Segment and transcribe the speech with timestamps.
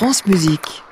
[0.00, 0.82] France Musique.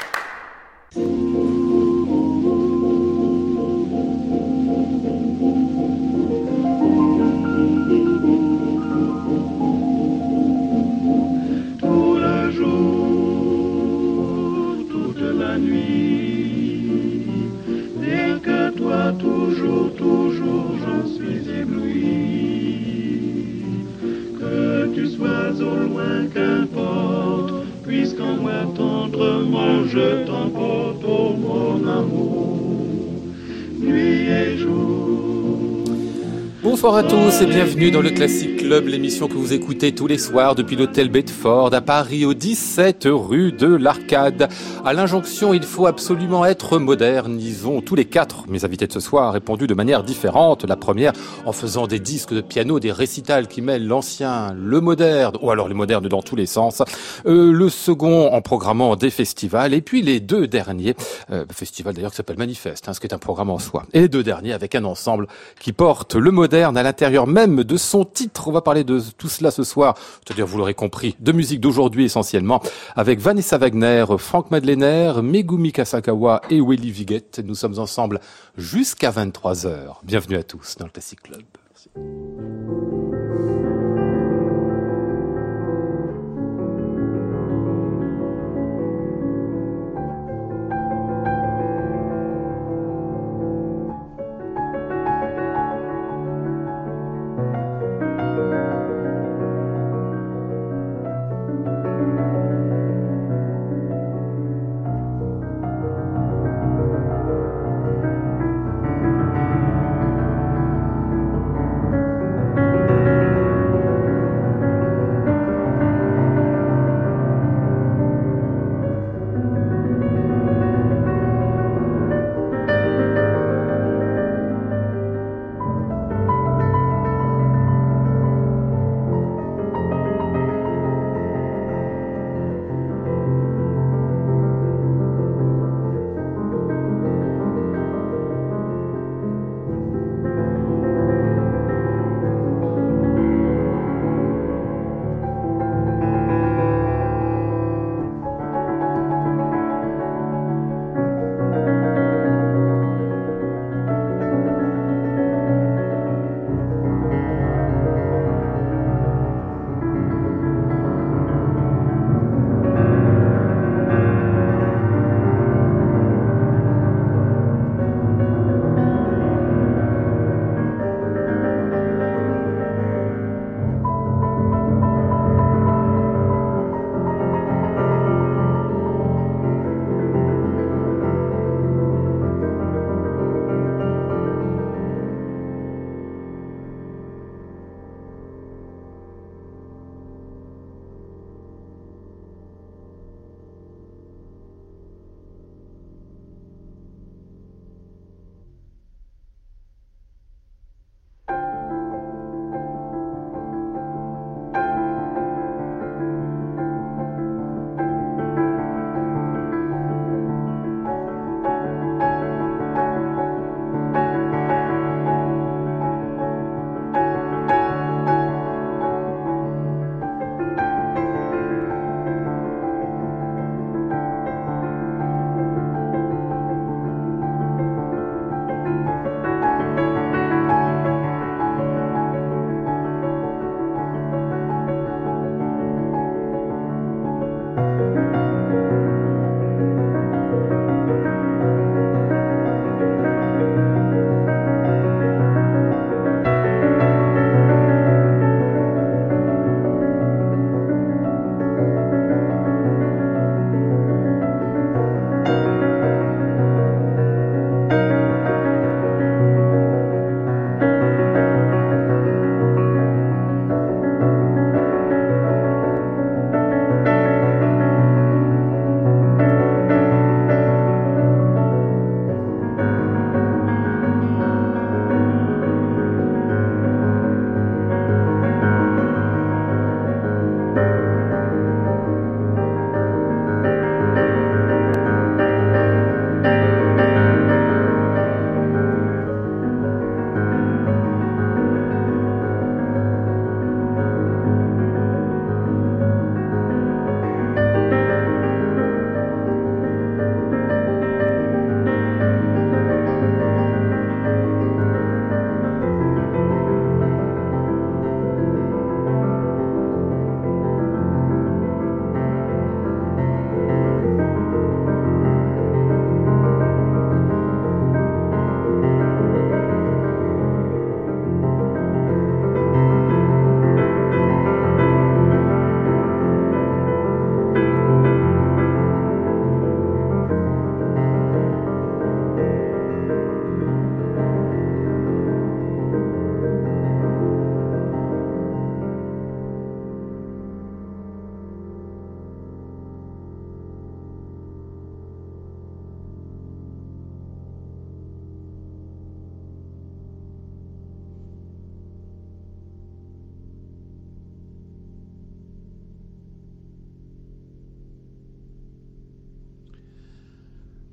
[37.01, 40.19] Bonsoir à tous et bienvenue dans le Classic Club, l'émission que vous écoutez tous les
[40.19, 44.51] soirs depuis l'hôtel Bedford à Paris au 17 rue de l'Arcade.
[44.85, 47.41] À l'injonction, il faut absolument être moderne.
[47.41, 50.67] Ils ont tous les quatre, mes invités de ce soir, répondu de manière différente.
[50.67, 51.15] La première
[51.47, 55.69] en faisant des disques de piano, des récitals qui mêlent l'ancien, le moderne, ou alors
[55.69, 56.83] le moderne dans tous les sens.
[57.25, 59.73] Euh, le second en programmant des festivals.
[59.73, 60.95] Et puis les deux derniers,
[61.31, 63.85] euh, festival d'ailleurs qui s'appelle Manifeste, hein, ce qui est un programme en soi.
[63.95, 65.27] Et les deux derniers avec un ensemble
[65.59, 68.58] qui porte le moderne à l'intérieur même de son titre.
[68.62, 72.62] Parler de tout cela ce soir, c'est-à-dire, vous l'aurez compris, de musique d'aujourd'hui essentiellement,
[72.97, 77.42] avec Vanessa Wagner, Frank Madlener, Megumi Kasakawa et Willy Viget.
[77.45, 78.20] Nous sommes ensemble
[78.56, 79.97] jusqu'à 23h.
[80.03, 81.42] Bienvenue à tous dans le Classic Club.
[81.70, 82.98] Merci.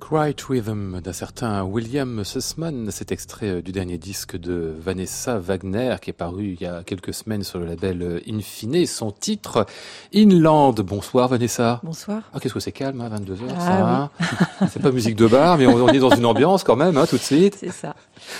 [0.07, 5.95] Quiet Rhythm d'un certain William Sussman, cet extrait euh, du dernier disque de Vanessa Wagner
[5.99, 8.85] qui est paru il y a quelques semaines sur le label euh, Infine.
[8.85, 9.65] Son titre,
[10.13, 10.75] Inland.
[10.81, 11.79] Bonsoir Vanessa.
[11.81, 12.21] Bonsoir.
[12.33, 14.67] Ah, qu'est-ce que c'est calme, à 22h ah, ça.
[14.71, 17.17] C'est pas musique de bar, mais on, est dans une ambiance quand même, hein, tout
[17.17, 17.57] de suite.
[17.59, 17.95] C'est ça.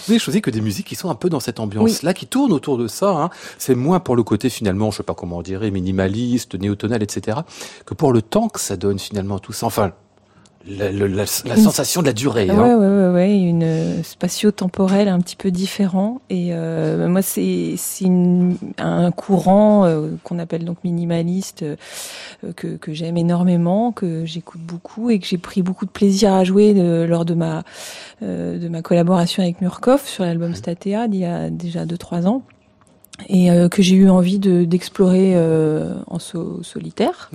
[0.06, 2.54] Vous avez choisi que des musiques qui sont un peu dans cette ambiance-là, qui tournent
[2.54, 3.10] autour de ça.
[3.10, 3.30] Hein.
[3.58, 7.40] C'est moins pour le côté finalement, je sais pas comment on dirait, minimaliste, néotonal, etc.,
[7.88, 9.66] que pour le temps que ça donne finalement tout ça.
[9.66, 9.94] Enfin,
[10.68, 12.50] la, la, la, sensation de la durée.
[12.50, 12.58] Hein.
[12.58, 16.22] Ouais, ouais, ouais, une euh, spatio-temporelle un petit peu différent.
[16.30, 18.10] Et euh, moi, c'est c'est
[18.78, 21.76] un courant euh, qu'on appelle donc minimaliste euh,
[22.56, 26.44] que que j'aime énormément, que j'écoute beaucoup et que j'ai pris beaucoup de plaisir à
[26.44, 27.64] jouer de, lors de ma
[28.22, 32.44] de ma collaboration avec Murkoff sur l'album Statea il y a déjà deux trois ans
[33.28, 37.32] et euh, que j'ai eu envie de d'explorer euh, en solitaire.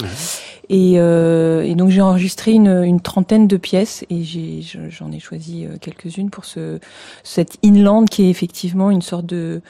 [0.68, 4.22] Et, euh, et, donc j'ai enregistré une, une, trentaine de pièces et
[4.90, 6.78] j'en ai, choisi quelques-unes pour ce
[7.24, 9.62] cette inland qui est effectivement une sorte de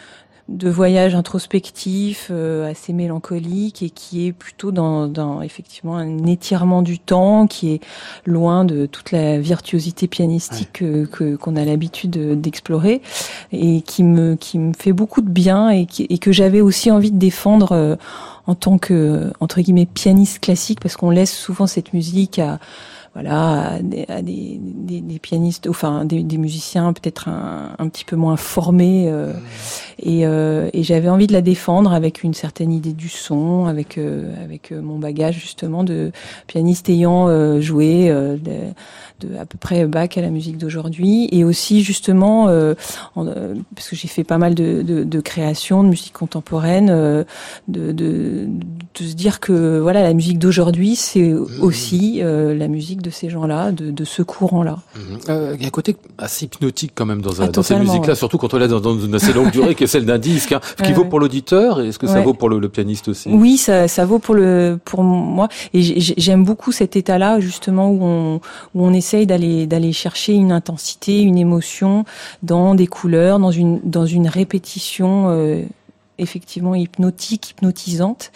[0.50, 6.82] de voyage introspectif, euh, assez mélancolique et qui est plutôt dans, dans, effectivement un étirement
[6.82, 7.80] du temps, qui est
[8.26, 13.00] loin de toute la virtuosité pianistique que qu'on a l'habitude d'explorer
[13.52, 16.90] et qui me qui me fait beaucoup de bien et, qui, et que j'avais aussi
[16.90, 17.96] envie de défendre euh,
[18.46, 22.58] en tant que entre guillemets pianiste classique parce qu'on laisse souvent cette musique à
[23.14, 28.14] voilà, à des, à des, des, pianistes, enfin des, musiciens peut-être un, un, petit peu
[28.14, 29.06] moins formés.
[29.08, 29.32] Euh,
[29.98, 33.98] et, euh, et j'avais envie de la défendre avec une certaine idée du son, avec
[33.98, 36.12] euh, avec mon bagage justement de
[36.46, 38.38] pianiste ayant joué de,
[39.20, 42.46] de, à peu près bac à la musique d'aujourd'hui, et aussi justement
[43.16, 47.26] parce que j'ai fait pas mal de, de, de créations de musique contemporaine, de,
[47.66, 51.46] de, de se dire que voilà la musique d'aujourd'hui c'est mmh.
[51.60, 54.78] aussi la musique de ces gens-là, de, de, ce courant-là.
[54.94, 55.18] Mhm.
[55.28, 58.14] Euh, il y a un côté assez hypnotique quand même dans, ah, dans ces musiques-là,
[58.14, 60.52] surtout quand on est dans, dans, une assez longue durée qui est celle d'un disque.
[60.52, 60.60] Hein.
[60.78, 63.28] Ce qui vaut pour l'auditeur, est-ce que ça vaut pour le, le, pianiste aussi?
[63.30, 65.48] Oui, ça, ça vaut pour le pour moi.
[65.74, 68.40] Et j'aime beaucoup cet état-là justement où on
[68.74, 72.04] où on essaye d'aller d'aller chercher une intensité, une émotion
[72.42, 75.26] dans des couleurs, dans une dans une répétition.
[75.30, 75.62] Euh,
[76.20, 78.30] effectivement hypnotique, hypnotisante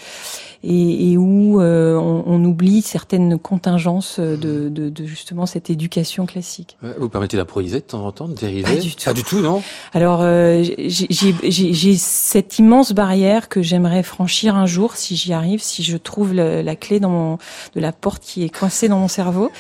[0.65, 6.25] et, et où euh, on, on, oublie certaines contingences de, de, de, justement cette éducation
[6.25, 6.79] classique.
[6.99, 9.05] Vous permettez d'improviser de temps en temps, de dériver Pas du tout.
[9.05, 9.63] Pas du tout, non?
[9.93, 15.83] Alors euh, j'ai cette immense barrière que j'aimerais franchir un jour si j'y arrive, si
[15.83, 17.39] je trouve la clé dans mon,
[17.75, 19.51] de la porte qui est coincée dans mon cerveau.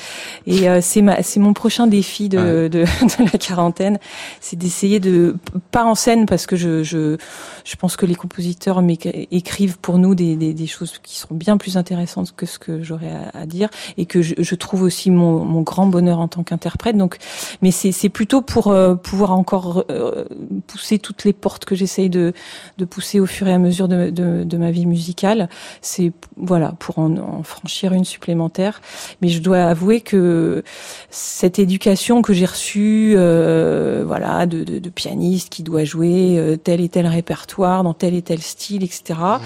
[0.47, 3.99] Et euh, c'est c'est mon prochain défi de, de, de la quarantaine,
[4.41, 5.37] c'est d'essayer de
[5.71, 7.19] pas en scène parce que je, je
[7.65, 8.83] je pense que les compositeurs
[9.31, 12.83] écrivent pour nous des, des, des choses qui seront bien plus intéressantes que ce que
[12.83, 16.43] j'aurais à, dire et que je, je trouve aussi mon, mon, grand bonheur en tant
[16.43, 16.97] qu'interprète.
[16.97, 17.19] Donc,
[17.63, 20.25] mais c'est plutôt pour euh, pouvoir encore euh,
[20.67, 22.33] pousser toutes les portes que j'essaye de,
[22.79, 25.49] de pousser au fur et à mesure de, de, de ma vie musicale.
[25.81, 28.81] C'est voilà pour en, en, franchir une supplémentaire.
[29.23, 30.63] Mais je dois avouer que
[31.11, 36.81] cette éducation que j'ai reçue, euh, voilà, de, de, de, pianiste qui doit jouer tel
[36.81, 39.03] et tel répertoire dans tel et tel style, etc.
[39.09, 39.39] Mmh.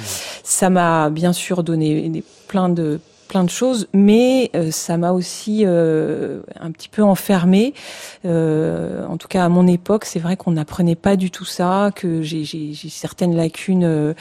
[0.43, 5.63] Ça m'a bien sûr donné plein de plein de choses, mais euh, ça m'a aussi
[5.65, 7.75] euh, un petit peu enfermé.
[8.25, 11.91] Euh, en tout cas, à mon époque, c'est vrai qu'on n'apprenait pas du tout ça,
[11.95, 12.45] que j'ai
[12.89, 14.15] certaines lacunes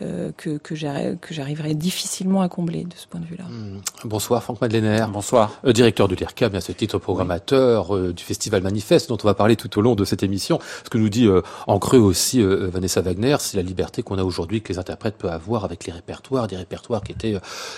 [0.00, 3.44] que, que j'arriverais difficilement à combler de ce point de vue-là.
[3.44, 3.80] Hmm.
[4.04, 5.06] Bonsoir, Franck Madeleiner.
[5.12, 5.60] Bonsoir.
[5.64, 9.78] directeur du LIRCA, bien ce titre programmateur du Festival Manifeste, dont on va parler tout
[9.78, 10.58] au long de cette émission.
[10.84, 11.28] Ce que nous dit
[11.66, 15.32] en creux aussi Vanessa Wagner, c'est la liberté qu'on a aujourd'hui, que les interprètes peuvent
[15.32, 17.34] avoir avec les répertoires, des répertoires qui étaient,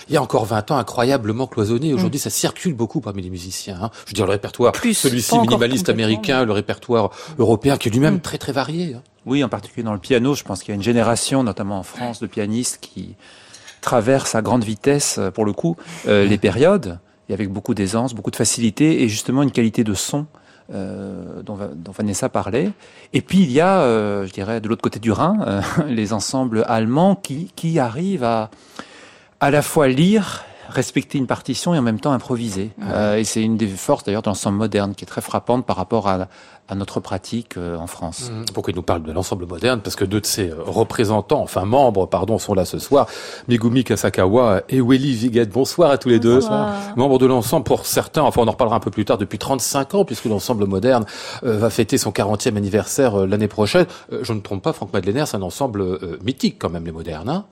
[0.09, 1.93] il y a encore 20 ans, incroyablement cloisonné.
[1.93, 2.23] Aujourd'hui, mm.
[2.23, 3.77] ça circule beaucoup parmi les musiciens.
[3.81, 3.91] Hein.
[4.05, 8.21] Je veux dire, le répertoire, celui-ci minimaliste américain, le répertoire européen, qui est lui-même mm.
[8.21, 8.95] très très varié.
[8.95, 9.01] Hein.
[9.25, 11.83] Oui, en particulier dans le piano, je pense qu'il y a une génération, notamment en
[11.83, 13.15] France, de pianistes qui
[13.81, 15.77] traversent à grande vitesse, euh, pour le coup,
[16.07, 16.99] euh, les périodes,
[17.29, 20.25] et avec beaucoup d'aisance, beaucoup de facilité, et justement une qualité de son
[20.73, 22.71] euh, dont, dont, Vanessa parlait.
[23.11, 26.13] Et puis il y a, euh, je dirais, de l'autre côté du Rhin, euh, les
[26.13, 28.49] ensembles allemands qui, qui arrivent à
[29.41, 32.71] à la fois lire respecter une partition et en même temps improviser.
[32.83, 35.77] Euh, et c'est une des forces d'ailleurs de l'ensemble moderne qui est très frappante par
[35.77, 36.27] rapport à,
[36.67, 38.31] à notre pratique euh, en France.
[38.31, 38.45] Mmh.
[38.53, 42.05] Pourquoi il nous parle de l'ensemble moderne Parce que deux de ses représentants, enfin membres,
[42.05, 43.07] pardon, sont là ce soir.
[43.47, 45.45] Megumi Kasakawa et Willy Viget.
[45.45, 46.39] Bonsoir à tous les deux.
[46.95, 49.95] Membres de l'ensemble pour certains, enfin on en reparlera un peu plus tard, depuis 35
[49.95, 51.05] ans, puisque l'ensemble moderne
[51.43, 53.85] euh, va fêter son 40e anniversaire l'année prochaine.
[54.21, 57.29] je ne trompe pas, Franck Madeleiner, c'est un ensemble mythique quand même, les modernes.
[57.29, 57.45] Hein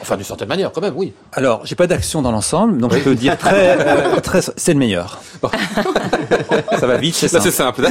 [0.00, 1.12] Enfin, d'une certaine manière, quand même, oui.
[1.32, 4.78] Alors, j'ai pas d'action dans l'ensemble, donc je peux dire très, euh, très, c'est le
[4.78, 5.20] meilleur.
[6.78, 7.84] Ça va vite, c'est Là, simple.
[7.84, 7.88] simple.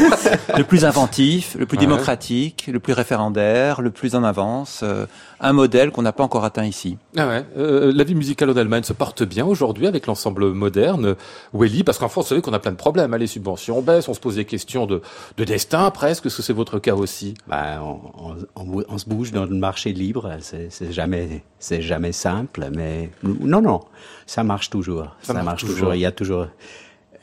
[0.58, 1.86] Le plus inventif, le plus Ouais.
[1.86, 5.06] démocratique, le plus référendaire, le plus en avance, euh,
[5.42, 6.98] un modèle qu'on n'a pas encore atteint ici.
[7.18, 7.46] Ah ouais.
[7.58, 11.16] Euh, la vie musicale en Allemagne se porte bien aujourd'hui avec l'ensemble moderne
[11.54, 13.16] Welly, parce qu'en France, vous savez qu'on a plein de problèmes.
[13.16, 15.02] Les subventions baissent, on se pose des questions de,
[15.38, 16.26] de destin presque.
[16.26, 17.34] Est-ce que c'est votre cas aussi?
[17.48, 18.00] Ben, on,
[18.32, 22.70] on- on bou- on se bouge dans le marché libre, c'est jamais, c'est jamais simple,
[22.76, 23.80] mais non, non,
[24.26, 25.16] ça marche toujours.
[25.22, 25.76] Ça Ça, marche marche, toujours.
[25.78, 25.96] toujours.
[25.96, 26.48] Il y a toujours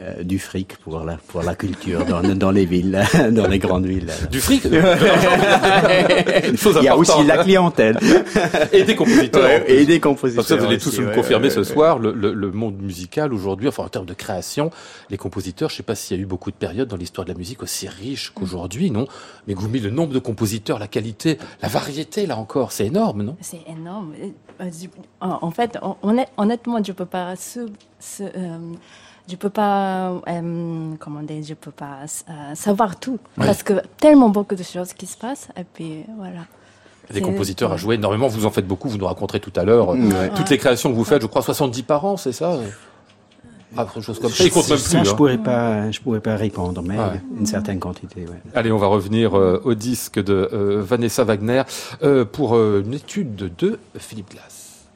[0.00, 3.86] euh, du fric pour la, pour la culture dans, dans les villes, dans les grandes
[3.86, 4.10] villes.
[4.30, 4.62] Du fric
[6.56, 7.98] chose Il y a aussi la clientèle
[8.72, 9.42] Et des compositeurs.
[9.44, 10.58] Ouais, et des Parce que compositeurs.
[10.58, 11.64] vous allez tous ouais, confirmer ouais, ce ouais.
[11.64, 14.70] soir, le, le- le monde musical aujourd'hui, enfin en termes de création,
[15.10, 17.32] les compositeurs, je sais pas s'il y a eu beaucoup de périodes dans l'histoire de
[17.32, 19.06] la musique aussi riche qu'aujourd'hui, non?
[19.46, 23.36] Mais Goumi, le nombre de compositeurs, la qualité, la variété, là encore, c'est énorme, non?
[23.40, 24.12] C'est énorme.
[24.60, 24.70] Euh,
[25.20, 27.60] En fait, hon- honnêt- honnêtement, je peux pas se,
[28.00, 28.58] se, euh,
[29.28, 34.28] je peux pas, euh, comment dire, je peux pas euh, savoir tout parce que tellement
[34.28, 36.40] beaucoup de choses qui se passent et puis voilà.
[37.12, 39.90] Des compositeurs à jouer énormément, vous en faites beaucoup, vous nous raconterez tout à l'heure.
[39.90, 40.30] Ouais.
[40.34, 42.58] Toutes les créations que vous faites, je crois 70 par an, c'est ça?
[43.76, 45.04] Ah, chose comme ça, Ça, plus.
[45.04, 45.14] je hein.
[45.16, 47.20] pourrais pas, je pourrais pas répondre, mais Ouais.
[47.38, 48.22] une certaine quantité.
[48.22, 48.40] Ouais.
[48.54, 51.62] Allez, on va revenir euh, au disque de euh, Vanessa Wagner
[52.02, 54.86] euh, pour euh, une étude de Philippe Glass.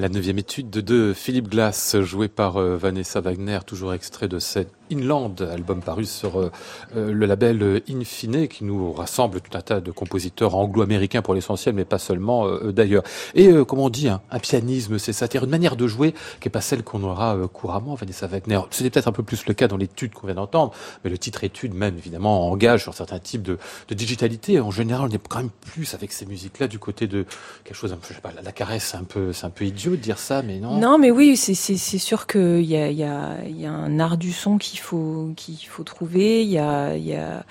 [0.00, 4.79] La neuvième étude de, Philippe Glass, jouée par euh, Vanessa Wagner, toujours extrait de cet
[4.92, 6.50] Inland, album paru sur euh,
[6.96, 11.34] euh, le label euh, Infine, qui nous rassemble tout un tas de compositeurs anglo-américains pour
[11.34, 13.02] l'essentiel, mais pas seulement d'ailleurs.
[13.34, 16.12] Et euh, comme on dit, hein, un pianisme, c'est ça, c'est-à-dire une manière de jouer
[16.40, 18.60] qui n'est pas celle qu'on aura couramment, Vanessa Wagner.
[18.70, 20.72] C'était peut-être un peu plus le cas dans l'étude qu'on vient d'entendre,
[21.04, 23.58] mais le titre étude même, évidemment, engage sur certains types de,
[23.90, 24.60] digitalité.
[24.60, 27.26] En général, on est quand même plus avec ces musiques-là du côté de
[27.64, 29.64] quelque chose un peu, je sais pas, la, caresse, c'est un peu, c'est un peu
[29.64, 30.78] idiot de dire ça, mais non.
[30.78, 34.58] Non, mais oui, c'est sûr qu'il y a y y a un art du son
[34.58, 36.42] qu'il faut qu'il faut trouver.
[36.42, 37.44] Il y a il y a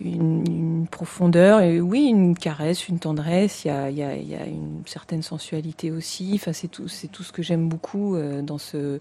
[0.00, 3.64] une, une profondeur et oui une caresse, une tendresse.
[3.64, 6.32] Il y a il y a il y a une certaine sensualité aussi.
[6.34, 8.98] Enfin c'est tout c'est tout ce que j'aime beaucoup euh, dans ce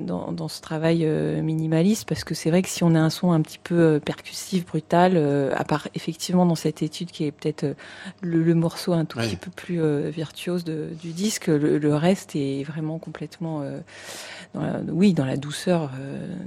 [0.00, 3.10] dans dans ce travail euh, minimaliste parce que c'est vrai que si on a un
[3.10, 5.16] son un petit peu euh, percussif, brutal,
[5.56, 7.76] à part effectivement dans cette étude qui est peut-être
[8.20, 9.28] le, le morceau un tout Oui.
[9.28, 13.62] petit peu plus virtuose de- du disque, le, le reste est vraiment complètement
[14.54, 15.90] dans la, oui, dans la douceur,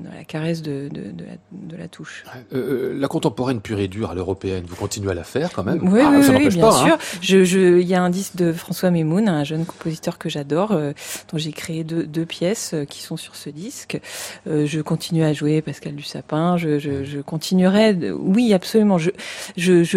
[0.03, 2.23] dans la caresse de, de, de, la, de la, touche.
[2.53, 5.79] Euh, la contemporaine pure et dure à l'européenne, vous continuez à la faire quand même
[5.87, 6.85] Oui, ah, oui, oui bien pas, hein.
[6.85, 6.93] sûr.
[6.95, 7.19] Hein.
[7.21, 10.71] Je, je, il y a un disque de François Memoun, un jeune compositeur que j'adore,
[10.73, 10.91] euh,
[11.31, 13.99] dont j'ai créé deux, deux pièces euh, qui sont sur ce disque.
[14.47, 16.57] Euh, je continue à jouer Pascal du Sapin.
[16.57, 17.97] Je, je, je continuerai.
[18.11, 18.97] Oui, absolument.
[18.97, 19.11] Je,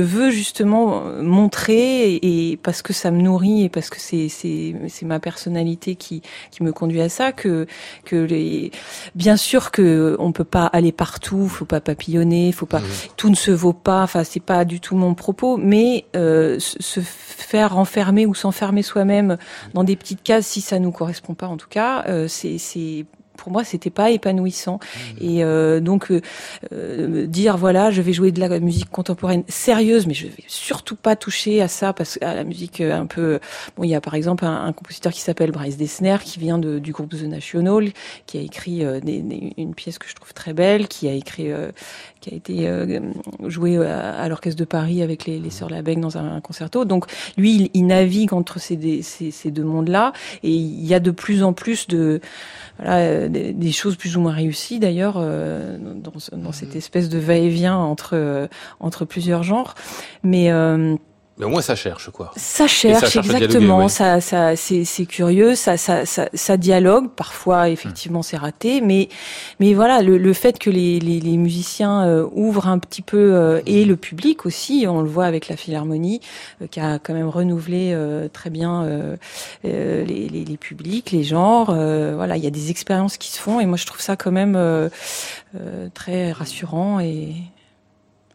[0.01, 5.97] veux justement montrer et parce que ça me nourrit et parce que c'est ma personnalité
[5.97, 7.67] qui qui me conduit à ça que
[8.05, 8.71] que les
[9.15, 12.85] bien sûr que on peut pas aller partout, faut pas papillonner, faut pas mmh.
[13.17, 14.03] tout ne se vaut pas.
[14.03, 19.37] Enfin, c'est pas du tout mon propos, mais euh, se faire enfermer ou s'enfermer soi-même
[19.73, 22.59] dans des petites cases si ça nous correspond pas en tout cas, euh, c'est
[23.37, 25.25] pour moi c'était pas épanouissant mmh.
[25.25, 26.21] et euh, donc euh,
[26.73, 30.97] euh, dire voilà je vais jouer de la musique contemporaine sérieuse mais je vais surtout
[30.97, 33.41] pas toucher à ça parce à la musique euh, un peu
[33.76, 36.59] bon il y a par exemple un, un compositeur qui s'appelle Bryce Dessner qui vient
[36.59, 37.91] de, du groupe The National
[38.26, 41.12] qui a écrit euh, des, des, une pièce que je trouve très belle qui a
[41.12, 41.50] écrit
[42.21, 42.71] qui a été
[43.47, 46.85] joué à, à l'orchestre de Paris avec les, les sœurs Labec dans un, un, concerto
[46.85, 50.12] donc lui il, il navigue entre ces, ces, ces deux mondes là
[50.43, 52.21] et il y a de plus en plus de
[52.79, 56.77] voilà, des, des, choses plus ou moins réussies d'ailleurs euh, dans, dans, cette mhm.
[56.79, 58.46] espèce de va-et-vient entre euh,
[58.81, 59.75] entre plusieurs genres,
[60.22, 60.96] mais euh,
[61.37, 62.31] mais au moins ça cherche quoi.
[62.37, 63.88] Ça cherche, ça exactement.
[63.88, 65.55] Ça, ça, c'est, c'est curieux.
[65.57, 67.11] Ça, ça, ça, ça, dialogue.
[67.11, 68.81] Parfois, effectivement, c'est raté.
[68.81, 69.09] Mais,
[69.59, 73.35] mais voilà, le, le fait que les, les, les musiciens euh, ouvrent un petit peu
[73.35, 76.20] euh, et le public aussi, on le voit avec la Philharmonie,
[76.62, 78.64] euh, qui a quand même renouvelé euh, très bien
[79.64, 81.66] les, les, les, publics, les genres.
[81.66, 84.31] voilà, il y a des expériences qui se font et moi je trouve ça quand
[84.31, 84.59] même
[85.94, 87.35] très rassurant et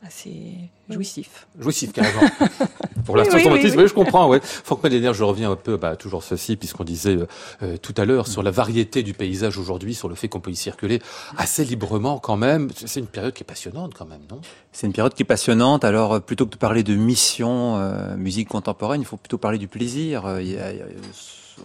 [0.09, 0.55] assez
[0.89, 1.47] jouissif.
[1.59, 2.21] Jouissif, carrément.
[3.05, 4.27] Pour l'instant, oui, oui, oui, je comprends.
[4.27, 4.39] Ouais.
[4.41, 7.27] Franck Mélénaire, je reviens un peu, bah, toujours ceci, puisqu'on disait euh,
[7.61, 10.49] euh, tout à l'heure sur la variété du paysage aujourd'hui, sur le fait qu'on peut
[10.49, 10.99] y circuler
[11.37, 12.69] assez librement quand même.
[12.73, 14.41] C'est une période qui est passionnante quand même, non?
[14.71, 15.83] C'est une période qui est passionnante.
[15.83, 19.59] Alors, euh, plutôt que de parler de mission, euh, musique contemporaine, il faut plutôt parler
[19.59, 20.39] du plaisir.
[20.41, 20.85] Il y a, il y a,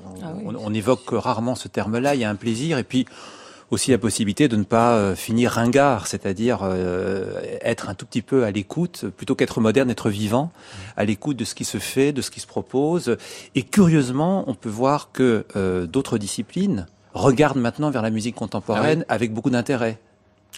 [0.05, 2.15] on, ah on, on évoque rarement ce terme-là.
[2.15, 3.07] Il y a un plaisir, et puis
[3.71, 8.23] aussi la possibilité de ne pas euh, finir ringard, c'est-à-dire euh, être un tout petit
[8.23, 10.53] peu à l'écoute, plutôt qu'être moderne, être vivant,
[10.97, 13.17] à l'écoute de ce qui se fait, de ce qui se propose.
[13.55, 19.01] Et curieusement, on peut voir que euh, d'autres disciplines regardent maintenant vers la musique contemporaine
[19.03, 19.15] ah oui.
[19.15, 19.99] avec beaucoup d'intérêt.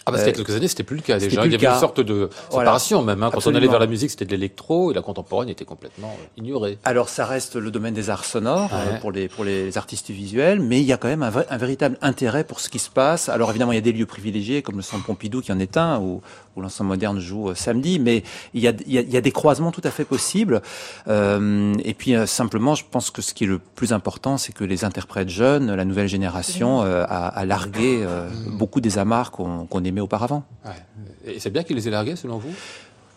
[0.07, 1.45] Ah parce qu'il y a quelques années, c'était plus le cas déjà.
[1.45, 3.15] Il y avait une sorte de séparation voilà.
[3.15, 3.23] même.
[3.23, 3.29] Hein.
[3.29, 3.59] Quand Absolument.
[3.59, 6.77] on allait vers la musique, c'était de l'électro et la contemporaine était complètement ignorée.
[6.83, 8.95] Alors ça reste le domaine des arts sonores ouais.
[8.95, 11.97] euh, pour les pour les artistes visuels, mais il y a quand même un, véritable
[12.01, 13.29] intérêt pour ce qui se passe.
[13.29, 15.77] Alors évidemment, il y a des lieux privilégiés comme le Centre Pompidou qui en est
[15.77, 16.21] un, où,
[16.55, 19.17] où l'ensemble moderne joue euh, samedi, mais il y, a, il, y a, il y
[19.17, 20.61] a des croisements tout à fait possibles.
[21.07, 24.53] Euh, et puis euh, simplement, je pense que ce qui est le plus important, c'est
[24.53, 28.57] que les interprètes jeunes, la nouvelle génération, euh, a, a, largué mmh.
[28.57, 30.43] beaucoup des amarres qu'on qu aimait auparavant.
[30.65, 31.33] Ouais.
[31.33, 32.53] Et c'est bien qu'il les ait largués, selon vous?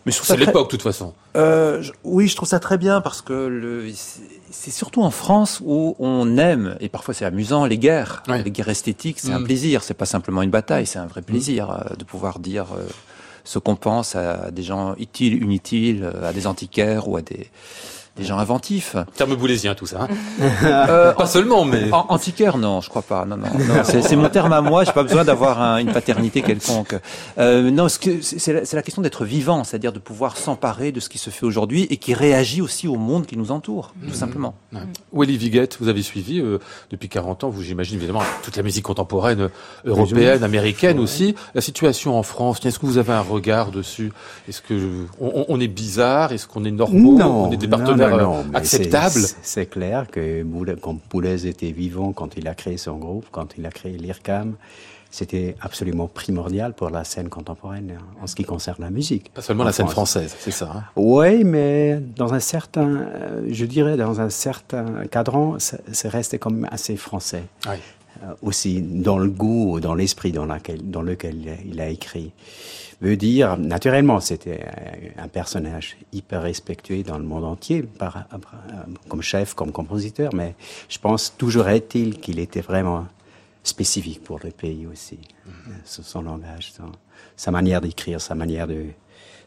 [0.05, 1.13] Mais c'est l'époque, de toute façon.
[1.35, 3.91] Euh, je, oui, je trouve ça très bien parce que le,
[4.49, 8.41] c'est surtout en France où on aime et parfois c'est amusant les guerres, ouais.
[8.41, 9.35] les guerres esthétiques, c'est mmh.
[9.35, 9.83] un plaisir.
[9.83, 11.97] C'est pas simplement une bataille, c'est un vrai plaisir mmh.
[11.97, 12.83] de pouvoir dire euh,
[13.43, 17.51] ce qu'on pense à des gens utiles, inutiles, à des antiquaires ou à des
[18.17, 18.95] des gens inventifs.
[19.15, 20.07] Terme boulésien, tout ça.
[20.09, 23.25] Hein euh, pas seulement, mais antiquaire, non, je crois pas.
[23.25, 24.83] Non, non, non c'est mon terme à moi.
[24.83, 26.95] J'ai pas besoin d'avoir un, une paternité quelconque.
[27.37, 31.17] Euh, non, c'est la, la, question d'être vivant, c'est-à-dire de pouvoir s'emparer de ce qui
[31.17, 34.13] se fait aujourd'hui et qui réagit aussi au monde qui nous entoure, tout mmh.
[34.13, 34.55] simplement.
[34.71, 34.79] Mmh.
[35.13, 38.83] Welly Viguette, vous avez suivi euh, depuis 40 ans, vous j'imagine évidemment toute la musique
[38.83, 39.49] contemporaine
[39.85, 41.35] européenne, américaine aussi.
[41.55, 44.11] La situation en France, est-ce que vous avez un regard dessus?
[44.49, 46.31] Est-ce que on, on, est bizarre?
[46.31, 47.17] Est-ce qu'on est normaux?
[47.17, 47.67] Non, On est des
[48.09, 49.21] non, non, acceptable.
[49.41, 50.45] C'est clair que
[50.81, 54.55] quand Boulez était vivant, quand il a créé son groupe, quand il a créé l'IRCAM,
[55.11, 59.31] c'était absolument primordial pour la scène contemporaine en ce qui concerne la musique.
[59.33, 60.71] Pas seulement la scène française, c'est ça.
[60.73, 66.39] Hein oui, mais dans un certain, euh, je dirais, dans un certain cadran, c'est resté
[66.39, 67.43] comme assez français.
[67.67, 67.75] Oui.
[68.23, 70.45] Euh, aussi dans le goût, dans l'esprit dans,
[70.83, 72.31] dans lequel il a écrit.
[72.99, 74.63] Veut dire, naturellement, c'était
[75.17, 78.25] un personnage hyper respectué dans le monde entier, par,
[79.07, 80.53] comme chef, comme compositeur, mais
[80.87, 83.07] je pense toujours est-il qu'il était vraiment
[83.63, 85.17] spécifique pour le pays aussi.
[85.17, 86.03] Mm -hmm.
[86.03, 86.91] Son langage, son,
[87.35, 88.85] sa manière d'écrire, sa manière de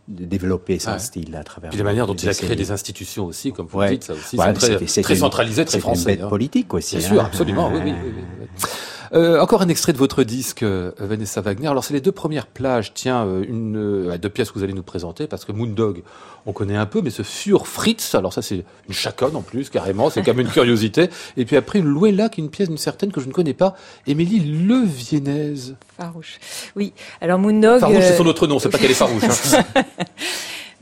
[0.09, 0.99] développer son ouais.
[0.99, 1.71] style à travers.
[1.71, 3.91] Puis la manière dont il a créé des institutions aussi, comme vous ouais.
[3.93, 6.03] dites, ça aussi, ouais, très, très centralisé, très français.
[6.03, 6.29] C'est une bête hein.
[6.29, 6.97] politique aussi.
[6.97, 7.09] Bien hein.
[7.09, 8.69] sûr, absolument, oui, oui, oui, oui.
[9.15, 11.69] Euh, encore un extrait de votre disque, euh, Vanessa Wagner.
[11.69, 12.93] Alors, c'est les deux premières plages.
[12.95, 16.03] Tiens, euh, une, euh, deux pièces que vous allez nous présenter, parce que Moondog,
[16.47, 19.71] on connaît un peu, mais ce Fur Fritz, alors ça, c'est une chaconne en plus,
[19.71, 21.11] carrément, c'est quand même une curiosité.
[21.37, 23.55] Et puis après, une Louella, qui est une pièce d'une certaine que je ne connais
[23.55, 23.77] pas,
[24.09, 25.77] Émilie Leviennaise.
[25.97, 26.41] Farouche.
[26.75, 26.93] Oui.
[27.21, 27.79] Alors, Moondog.
[27.79, 29.23] Farouche, c'est son autre nom, c'est pas qu'elle est farouche.
[29.23, 29.83] Hein.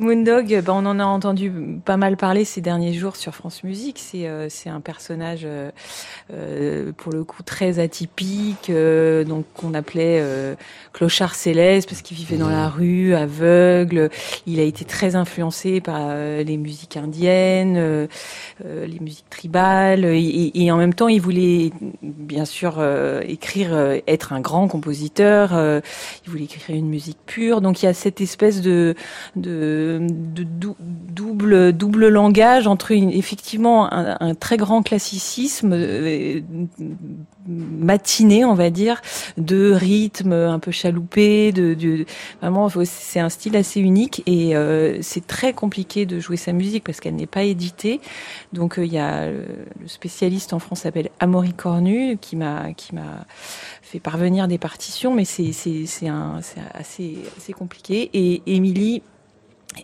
[0.02, 1.52] Moondog, ben on en a entendu
[1.84, 3.98] pas mal parler ces derniers jours sur France Musique.
[3.98, 5.70] C'est euh, un personnage euh,
[6.32, 10.22] euh, pour le coup très atypique, euh, donc qu'on appelait
[10.92, 14.10] clochard céleste parce qu'il vivait dans la rue, aveugle.
[14.46, 18.08] Il a été très influencé par les musiques indiennes,
[18.64, 21.70] les musiques tribales, et, et, en même temps il voulait
[22.02, 22.82] bien sûr
[23.22, 25.52] écrire, être un grand compositeur.
[25.52, 27.60] il voulait écrire une musique pure.
[27.60, 28.94] Donc il y a cette espèce de
[29.36, 30.44] de de,
[31.12, 36.40] double double langage entre effectivement un, très grand classicisme euh,
[37.46, 39.00] matiné, on va dire,
[39.36, 42.06] de rythme un peu chaloupé, de,
[42.40, 46.84] vraiment c'est un style assez unique et euh, c'est très compliqué de jouer sa musique
[46.84, 48.00] parce qu'elle n'est pas éditée.
[48.52, 49.44] Donc euh, il y a le
[49.86, 53.26] spécialiste en France s'appelle Amaury Cornu qui m'a qui m'a
[53.82, 56.08] fait parvenir des partitions, mais c'est c'est c'est
[56.74, 59.02] assez assez compliqué et Émilie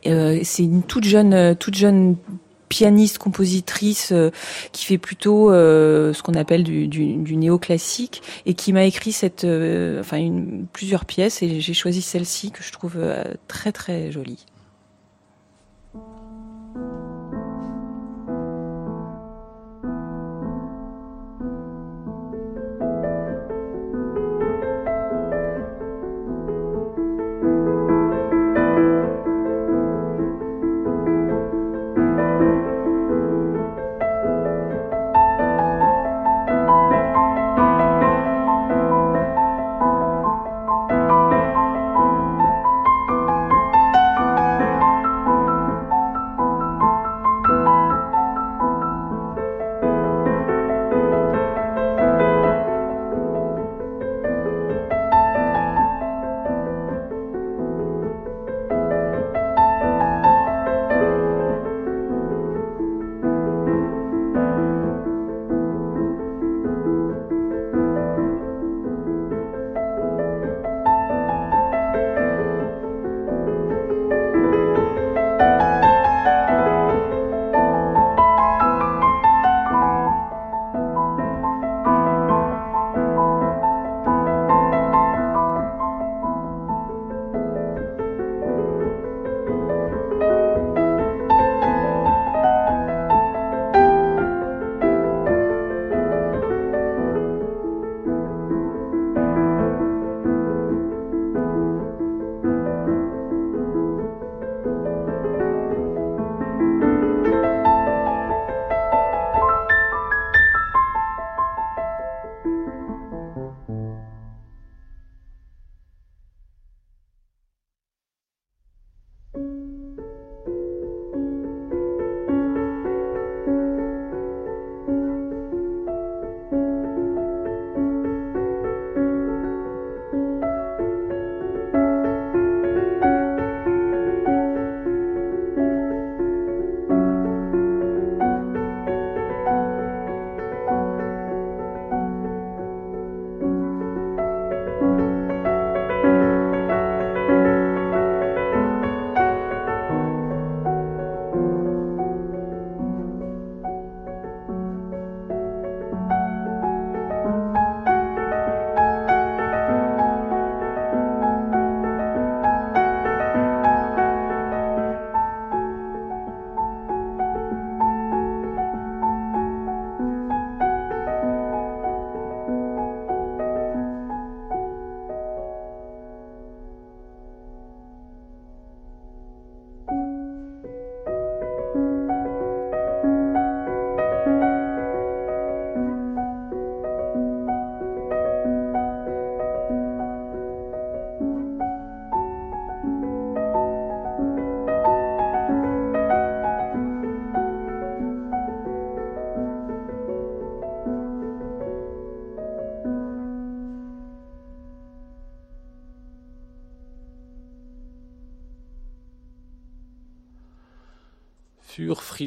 [0.06, 2.16] euh, c'est une toute jeune, euh, toute jeune
[2.68, 4.30] pianiste, compositrice euh,
[4.72, 9.12] qui fait plutôt euh, ce qu'on appelle du, du, du néoclassique et qui m'a écrit
[9.12, 12.98] cette, euh, enfin une, plusieurs pièces et j'ai choisi celle-ci que je trouve
[13.48, 14.44] très très jolie.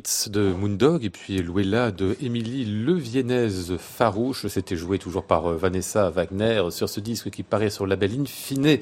[0.01, 4.47] De Moondog et puis Luella de Émilie Leviennaise Farouche.
[4.47, 8.19] C'était joué toujours par euh, Vanessa Wagner sur ce disque qui paraît sur le label
[8.19, 8.79] Infine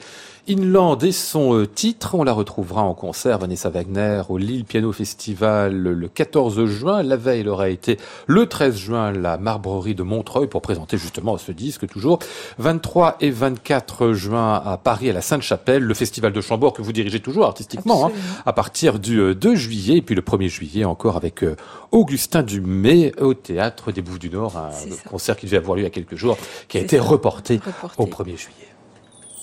[0.49, 2.15] Inland et son euh, titre.
[2.15, 7.03] On la retrouvera en concert, Vanessa Wagner, au Lille Piano Festival le 14 juin.
[7.03, 11.37] La veille, elle aura été le 13 juin la Marbrerie de Montreuil pour présenter justement
[11.37, 12.17] ce disque toujours.
[12.57, 16.93] 23 et 24 juin à Paris à la Sainte-Chapelle, le festival de Chambord que vous
[16.93, 18.11] dirigez toujours artistiquement hein,
[18.47, 21.55] à partir du 2 euh, juillet et puis le 1er juillet encore avec euh,
[21.91, 24.71] Augustin Dumay au théâtre des Bouffes du Nord, un
[25.09, 28.01] concert qui devait avoir lieu il y a quelques jours qui a été reporté, reporté
[28.01, 28.69] au 1er juillet.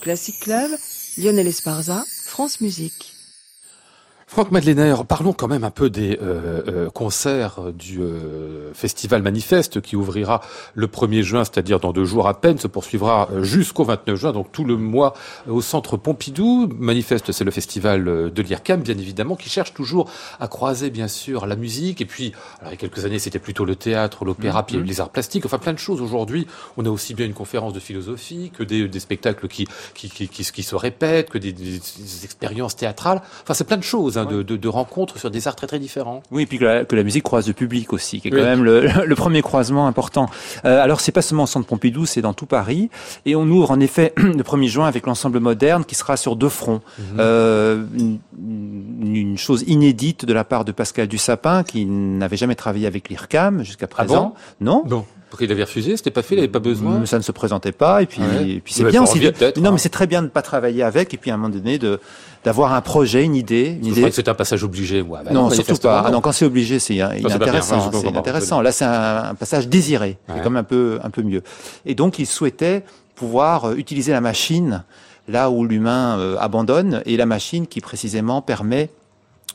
[0.00, 0.70] Classic Club
[1.18, 3.15] Lionel Esparza, France Musique.
[4.28, 9.80] Franck Madeleiner, parlons quand même un peu des euh, euh, concerts du euh, Festival Manifeste
[9.80, 10.40] qui ouvrira
[10.74, 14.50] le 1er juin, c'est-à-dire dans deux jours à peine, se poursuivra jusqu'au 29 juin, donc
[14.50, 15.14] tout le mois
[15.48, 16.68] au Centre Pompidou.
[16.76, 20.10] Manifeste, c'est le festival de l'IRCAM, bien évidemment, qui cherche toujours
[20.40, 22.00] à croiser, bien sûr, la musique.
[22.00, 24.82] Et puis, alors, il y a quelques années, c'était plutôt le théâtre, l'opéra, puis mm-hmm.
[24.82, 26.02] les arts plastiques, enfin plein de choses.
[26.02, 30.10] Aujourd'hui, on a aussi bien une conférence de philosophie que des, des spectacles qui qui,
[30.10, 33.22] qui, qui, qui, se répètent, que des, des expériences théâtrales.
[33.42, 34.15] Enfin, c'est plein de choses.
[34.16, 36.22] Hein, de, de, de, rencontres sur des arts très très différents.
[36.30, 38.36] Oui, et puis que la, que la musique croise le public aussi, qui est quand
[38.38, 40.28] même le, le, premier croisement important.
[40.64, 42.90] Euh, alors c'est pas seulement au Centre Pompidou, c'est dans tout Paris,
[43.24, 46.48] et on ouvre en effet le 1er juin avec l'ensemble moderne qui sera sur deux
[46.48, 46.80] fronts.
[46.98, 47.20] Mm -hmm.
[47.20, 52.86] euh, une, une, chose inédite de la part de Pascal Dussapin, qui n'avait jamais travaillé
[52.86, 54.34] avec l'IRCAM jusqu'à présent.
[54.34, 54.66] Ah bon?
[54.70, 54.82] non?
[54.86, 55.04] Bon.
[55.40, 57.04] Il avait refusé, c'était pas fait, il avait pas besoin.
[57.04, 58.48] Ça ne se présentait pas, et puis, ouais.
[58.48, 59.20] et puis c'est bien aussi.
[59.20, 59.32] De...
[59.60, 59.72] Non, hein.
[59.72, 61.78] mais c'est très bien de ne pas travailler avec, et puis à un moment donné
[61.78, 62.00] de
[62.44, 63.76] d'avoir un projet, une idée.
[63.82, 64.10] Une idée.
[64.12, 65.22] c'est un passage obligé, moi.
[65.24, 66.04] Bah, non, surtout pas.
[66.06, 67.90] Ah, non, quand c'est obligé, c'est intéressant.
[67.92, 68.60] C'est intéressant.
[68.62, 70.36] Là, c'est un, un, passage désiré, ouais.
[70.36, 71.42] c'est comme un peu un peu mieux.
[71.84, 72.84] Et donc, il souhaitait
[73.16, 74.84] pouvoir euh, utiliser la machine
[75.28, 78.90] là où l'humain euh, abandonne, et la machine qui précisément permet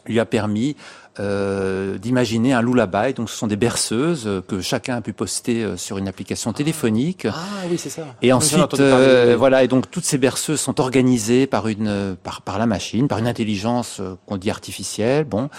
[0.05, 0.75] lui a permis
[1.19, 3.13] euh, d'imaginer un lullaby.
[3.13, 6.53] Donc, ce sont des berceuses euh, que chacun a pu poster euh, sur une application
[6.53, 7.27] téléphonique.
[7.29, 7.37] Ah
[7.69, 8.03] oui, c'est ça.
[8.21, 9.63] Et ensuite, euh, voilà.
[9.63, 13.27] Et donc, toutes ces berceuses sont organisées par une, par, par la machine, par une
[13.27, 15.25] intelligence qu'on dit artificielle.
[15.25, 15.49] Bon.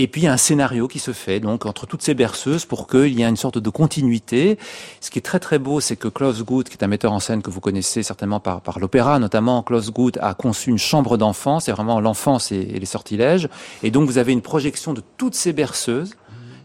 [0.00, 2.64] Et puis il y a un scénario qui se fait donc entre toutes ces berceuses
[2.64, 4.56] pour qu'il y ait une sorte de continuité.
[5.00, 7.18] Ce qui est très très beau, c'est que Klaus Guth, qui est un metteur en
[7.18, 11.18] scène que vous connaissez certainement par, par l'opéra, notamment Klaus Guth a conçu une chambre
[11.18, 11.58] d'enfant.
[11.58, 13.48] C'est vraiment l'enfance et, et les sortilèges.
[13.82, 16.14] Et donc vous avez une projection de toutes ces berceuses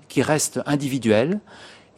[0.10, 1.40] qui restent individuelles,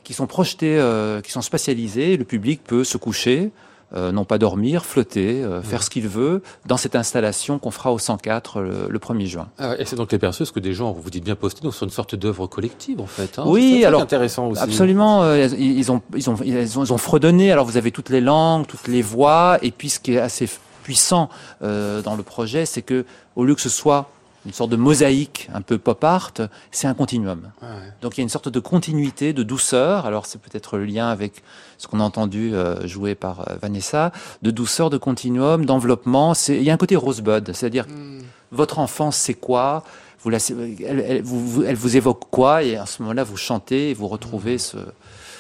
[0.06, 2.16] qui sont projetées, euh, qui sont spatialisées.
[2.16, 3.52] Le public peut se coucher,
[3.96, 7.92] euh, non pas dormir, flotter, euh, faire ce qu'il veut dans cette installation qu'on fera
[7.92, 9.48] au 104 le, le 1er juin.
[9.58, 11.86] Ah, et c'est donc les berceuses que des gens, vous dites bien postés, donc sur
[11.86, 13.40] une sorte d'œuvre collective en fait.
[13.40, 14.62] Hein oui, alors intéressant aussi.
[14.62, 17.52] Absolument, euh, ils, ont, ils, ont, ils, ont, ils ont fredonné.
[17.52, 20.50] Alors vous avez toutes les langues, toutes les voix, et puis ce qui est assez
[20.84, 21.30] puissant
[21.64, 23.06] euh, dans le projet, c'est que
[23.36, 24.10] au lieu que ce soit
[24.46, 26.34] une sorte de mosaïque un peu pop art,
[26.72, 27.52] c'est un continuum.
[27.62, 27.94] Ah ouais.
[28.02, 30.06] Donc il y a une sorte de continuité, de douceur.
[30.06, 31.44] Alors c'est peut-être le lien avec
[31.78, 36.34] ce qu'on a entendu euh, jouer par euh, Vanessa, de douceur, de continuum, d'enveloppement.
[36.48, 38.22] Il y a un côté rosebud, c'est-à-dire mm.
[38.52, 39.84] votre enfance c'est quoi?
[40.22, 42.64] Vous, la, elle, elle, vous, elle, vous, évoque quoi?
[42.64, 44.60] Et à ce moment-là, vous chantez et vous retrouvez mm.
[44.60, 44.78] ce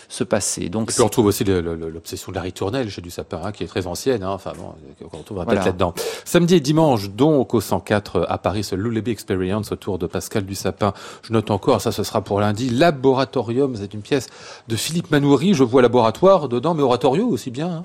[0.07, 0.69] se passer.
[0.69, 3.63] Donc, et puis on retrouve aussi l'obsession de la ritournelle chez du sapin, hein, qui
[3.63, 4.23] est très ancienne.
[4.23, 5.51] Hein, enfin bon, on retrouve voilà.
[5.51, 5.93] peut-être là-dedans.
[6.23, 10.93] Samedi et dimanche, donc au 104 à Paris, ce Lullaby Experience autour de Pascal Dussapin.
[11.23, 14.27] Je note encore, ça ce sera pour lundi, Laboratorium, c'est une pièce
[14.67, 15.53] de Philippe Manoury.
[15.53, 17.67] Je vois laboratoire dedans, mais oratorio aussi bien.
[17.67, 17.83] Hein.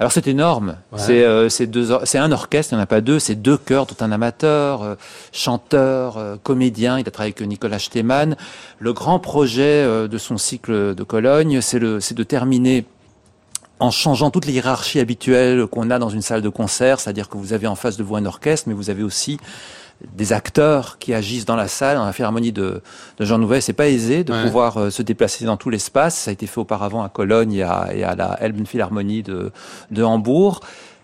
[0.00, 0.76] Alors c'est énorme.
[0.92, 0.98] Ouais.
[0.98, 3.96] C'est euh, c'est un orchestre, il n'y en a pas deux, c'est deux chœurs, tout
[4.00, 4.94] un amateur, euh,
[5.32, 6.98] chanteur, euh, comédien.
[6.98, 8.36] Il a travaillé avec Nicolas Stemann.
[8.80, 12.86] Le grand projet euh, de son cycle de Cologne, c'est de terminer
[13.80, 17.36] en changeant toute les hiérarchies habituelles qu'on a dans une salle de concert, c'est-à-dire que
[17.36, 19.38] vous avez en face de vous un orchestre, mais vous avez aussi
[20.14, 22.82] des acteurs qui agissent dans la salle, dans la philharmonie de,
[23.18, 23.62] de Jean Nouvel.
[23.62, 24.42] C'est pas aisé de ouais.
[24.42, 26.16] pouvoir euh, se déplacer dans tout l'espace.
[26.16, 29.52] Ça a été fait auparavant à Cologne et à, et à la Elbenphilharmonie de,
[29.90, 30.60] de Hambourg.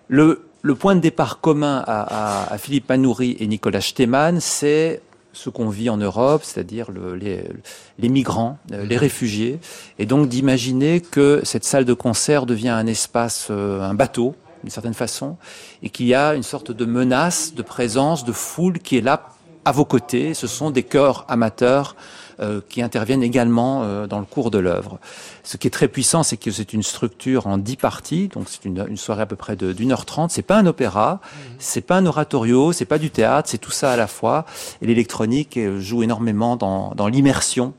[0.09, 5.01] Le, le point de départ commun à, à, à Philippe Manoury et Nicolas Stemann, c'est
[5.33, 7.45] ce qu'on vit en Europe, c'est-à-dire le, les,
[7.99, 9.61] les, migrants, euh, les réfugiés,
[9.99, 14.71] et donc d'imaginer que cette salle de concert devient un espace, euh, un bateau, d'une
[14.71, 15.37] certaine façon,
[15.83, 19.29] et qu'il y a une sorte de menace, de présence, de foule qui est là
[19.65, 20.35] à vos côtés.
[20.35, 21.95] Ce sont des chœurs amateurs
[22.41, 24.99] euh, qui interviennent également euh, dans le cours de l'œuvre.
[25.43, 28.65] Ce qui est très puissant, c'est que c'est une structure en dix parties, donc c'est
[28.65, 30.31] une, soirée à peu près d'une heure trente.
[30.31, 31.21] C'est pas un opéra,
[31.59, 34.47] c'est pas un oratorio, c'est pas du théâtre, c'est tout ça à la fois.
[34.81, 37.75] Et l'électronique euh, joue énormément dans l'immersion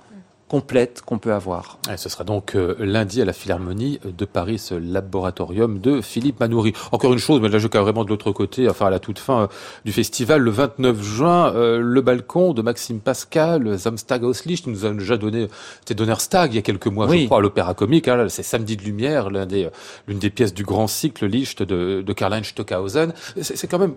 [0.51, 1.79] complète qu'on peut avoir.
[1.95, 6.73] ce sera donc euh, lundi à la Philharmonie de Paris, ce laboratorium de Philippe Manoury.
[6.91, 9.17] Encore une chose, mais là je cas vraiment de l'autre côté, enfin à la toute
[9.17, 9.47] fin euh,
[9.85, 14.89] du festival, le 29 juin, euh, le balcon de Maxime Pascal, Samstag Auslicht, nous a
[14.89, 15.47] déjà donné,
[15.79, 18.75] c'était Donnerstag il y a quelques mois, je crois, à l'Opéra Comique, hein, c'est Samedi
[18.75, 19.69] de Lumière, l'une des,
[20.09, 23.13] des pièces du grand cycle Licht de, de Karl-Heinz Stockhausen.
[23.39, 23.93] C'est quand même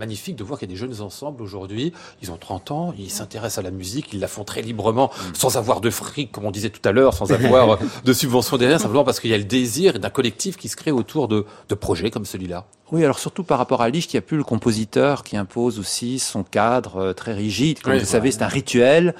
[0.00, 1.92] magnifique de voir qu'il y a des jeunes ensembles aujourd'hui.
[2.22, 5.34] Ils ont 30 ans, ils s'intéressent à la musique, ils la font très librement, mm.
[5.34, 8.80] sans avoir de fric, comme on disait tout à l'heure, sans avoir de subventions derrière,
[8.80, 11.74] simplement parce qu'il y a le désir d'un collectif qui se crée autour de, de
[11.74, 12.66] projets comme celui-là.
[12.92, 15.78] Oui, alors surtout par rapport à Licht, il n'y a plus le compositeur qui impose
[15.78, 17.80] aussi son cadre euh, très rigide.
[17.80, 19.14] Comme vous savez, c'est un rituel.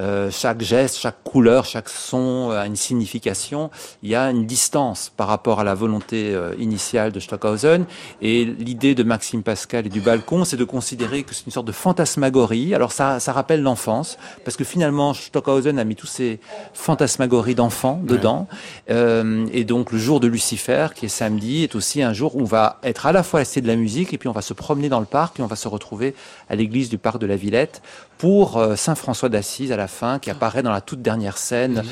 [0.00, 3.70] Euh, chaque geste, chaque couleur, chaque son a une signification.
[4.02, 7.84] Il y a une distance par rapport à la volonté euh, initiale de Stockhausen.
[8.22, 11.66] Et l'idée de Maxime Pascal et du balcon, c'est de considérer que c'est une sorte
[11.66, 12.74] de fantasmagorie.
[12.74, 16.40] Alors ça, ça rappelle l'enfance, parce que finalement, Stockhausen a mis tous ces
[16.74, 18.46] fantasmagories d'enfants dedans.
[18.90, 22.42] Euh, et donc le jour de Lucifer, qui est samedi, est aussi un jour où
[22.42, 24.54] on va être à la fois à de la musique, et puis on va se
[24.54, 26.14] promener dans le parc, et on va se retrouver
[26.48, 27.82] à l'église du parc de la Villette
[28.18, 31.84] pour Saint François d'Assise à la fin, qui apparaît dans la toute dernière scène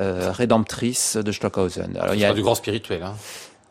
[0.00, 1.96] euh, rédemptrice de Stockhausen.
[2.00, 3.02] Alors, il y a du grand spirituel.
[3.02, 3.14] Hein.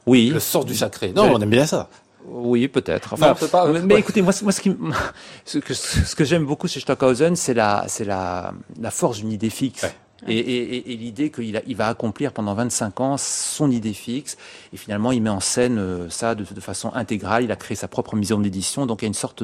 [0.06, 0.29] Oui.
[0.29, 1.12] Le sort du sacré.
[1.13, 1.89] Non, on aime bien ça.
[2.25, 3.13] Oui, peut-être.
[3.13, 3.36] Enfin,
[3.84, 4.73] mais, écoutez, moi, moi, ce, qui,
[5.45, 9.32] ce que, ce que j'aime beaucoup chez Stockhausen, c'est la, c'est la, la force d'une
[9.32, 9.86] idée fixe.
[10.27, 14.38] Et, l'idée qu'il il va accomplir pendant 25 ans son idée fixe,
[14.73, 17.43] et finalement il met en scène euh, ça de, façon intégrale.
[17.43, 19.43] Il a créé sa propre maison d'édition, donc il y a une sorte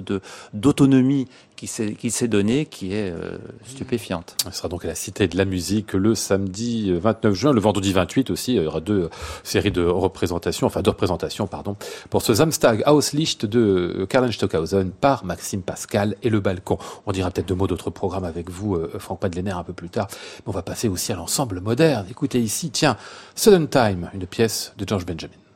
[0.54, 1.28] d'autonomie
[1.68, 4.36] qui s'est donné qui est euh, stupéfiante.
[4.46, 7.92] Ce sera donc à la Cité de la Musique le samedi 29 juin, le vendredi
[7.92, 8.54] 28 aussi.
[8.54, 9.10] Il y aura deux
[9.44, 11.76] séries de représentations, enfin deux représentations, pardon,
[12.10, 16.78] pour ce Samstag Auslicht de Karl Stockhausen par Maxime Pascal et le Balcon.
[17.06, 19.90] On dira peut-être deux mots d'autres programmes avec vous, euh, Franck Padlener, un peu plus
[19.90, 20.08] tard.
[20.12, 22.06] Mais on va passer aussi à l'ensemble moderne.
[22.10, 22.96] Écoutez ici, tiens,
[23.36, 25.49] Sudden Time, une pièce de George Benjamin.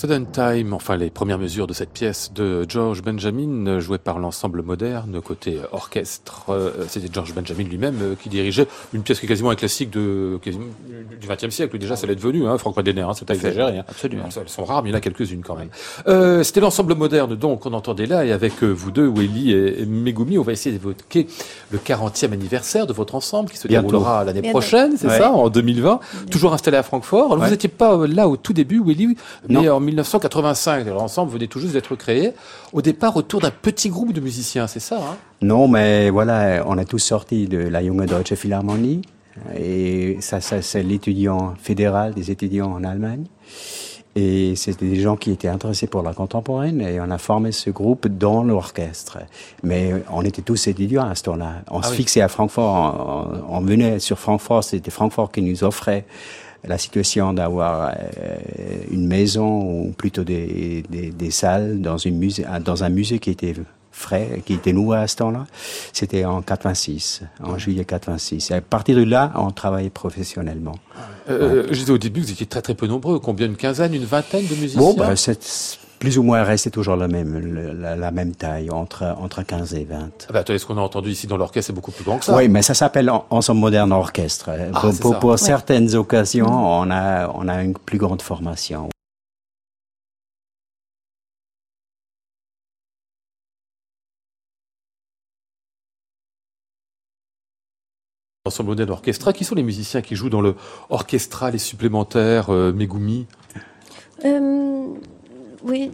[0.00, 4.62] Sudden Time, enfin les premières mesures de cette pièce de George Benjamin, jouée par l'ensemble
[4.62, 6.46] moderne, côté orchestre.
[6.48, 9.90] Euh, c'était George Benjamin lui-même euh, qui dirigeait une pièce qui est quasiment un classique
[9.90, 10.40] de,
[11.18, 11.78] du XXe siècle.
[11.78, 13.78] Déjà, ça l'est devenu, hein, Franck Madener, hein, c'est pas exagéré.
[13.78, 13.84] Hein.
[13.88, 14.24] Absolument.
[14.36, 15.68] Elles sont rares, mais il y en a quelques-unes quand même.
[16.06, 20.38] Euh, c'était l'ensemble moderne, donc, qu'on entendait là, et avec vous deux, Willy et, Megumi,
[20.38, 21.26] on va essayer d'évoquer
[21.70, 26.00] le 40e anniversaire de votre ensemble qui se déroulera l'année prochaine, c'est ça, en 2020,
[26.30, 27.32] toujours installé à Francfort.
[27.32, 29.16] Alors, vous n'étiez pas là au tout début, Willy,
[29.48, 30.86] mais en 1985.
[30.86, 32.32] L'ensemble venait tout juste d'être créé.
[32.72, 35.16] Au départ, autour d'un petit groupe de musiciens, c'est ça hein?
[35.42, 39.02] Non, mais voilà, on est tous sortis de la Junge Deutsche Philharmonie.
[39.56, 43.24] Et ça, ça c'est l'étudiant fédéral des étudiants en Allemagne.
[44.16, 47.70] Et c'était des gens qui étaient intéressés pour la contemporaine et on a formé ce
[47.70, 49.18] groupe dans l'orchestre.
[49.62, 51.62] Mais on était tous étudiants à ce temps-là.
[51.70, 55.62] On ah se fixait à Francfort, on, on venait sur Francfort, c'était Francfort qui nous
[55.62, 56.06] offrait
[56.64, 62.44] la situation d'avoir euh, une maison ou plutôt des, des, des, salles dans, une musée,
[62.64, 63.54] dans un musée qui était
[64.00, 65.46] frais, qui était nouveau à ce temps-là,
[65.92, 68.50] c'était en 86, en juillet 86.
[68.50, 70.74] Et à partir de là, on travaillait professionnellement.
[71.28, 73.18] Euh, Je disais au début, vous étiez très très peu nombreux.
[73.18, 75.14] Combien Une quinzaine, une vingtaine de musiciens Bon, ben,
[76.00, 80.10] plus ou moins resté toujours la même, la, même taille, entre, entre 15 et 20.
[80.28, 82.34] Ah bah, ce qu'on a entendu ici dans l'orchestre, c'est beaucoup plus grand que ça.
[82.34, 84.50] Oui, mais ça s'appelle Ensemble Moderne Orchestre.
[84.72, 88.88] Ah, pour, pour, certaines occasions, on, a, on a une plus grande formation.
[98.50, 100.56] Ensemble Moderne Orchestra, qui sont les musiciens qui jouent dans le
[100.88, 103.26] orchestral et supplémentaire euh, Megumi
[104.24, 104.86] euh,
[105.64, 105.92] oui.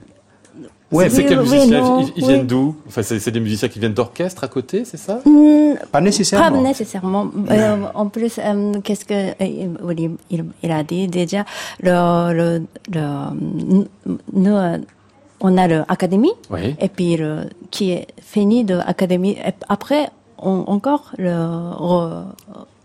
[0.92, 2.76] Ouais, c'est quels musiciens Ils, viennent d'où?
[2.86, 5.20] Enfin, c'est des musiciens qui viennent d'orchestre à côté, c'est ça?
[5.24, 6.56] Hmm, Pas nécessairement.
[6.56, 7.26] Pas nécessairement.
[7.50, 10.14] Euh, en plus, euh, qu'est-ce que euh, il,
[10.62, 11.44] il, a dit déjà
[11.80, 13.06] le, le, le
[14.32, 14.56] nous,
[15.40, 16.74] on a l'académie oui.
[16.80, 19.36] et puis le, qui est fini de l'académie.
[19.68, 21.34] Après, on, encore le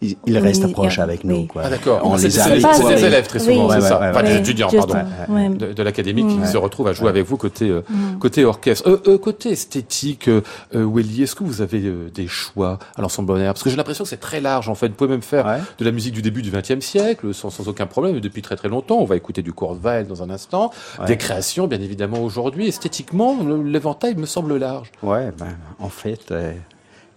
[0.01, 1.45] il, reste proche avec nous.
[1.45, 1.61] Quoi.
[1.65, 2.01] Ah d'accord.
[2.03, 3.99] On les C'est des élèves très souvent, c'est ça.
[4.09, 4.95] enfin, des étudiants, pardon,
[5.29, 8.17] de, de l'académie qui se retrouvent à jouer avec vous côté euh, mm.
[8.19, 8.89] côté orchestre.
[8.89, 10.41] Euh, euh, côté esthétique, euh,
[10.73, 11.81] Welly, est-ce que vous avez
[12.13, 14.69] des choix à l'ensemble bonheur Parce que j'ai l'impression que c'est très large.
[14.69, 17.49] En fait, vous pouvez même faire de la musique du début du XXe siècle sans,
[17.49, 18.97] sans aucun problème depuis très très longtemps.
[18.99, 20.71] On va écouter du Kurzweil dans un instant,
[21.05, 22.67] des créations bien évidemment aujourd'hui.
[22.67, 24.91] Esthétiquement, l'éventail me semble large.
[25.03, 26.33] Ouais, ben en fait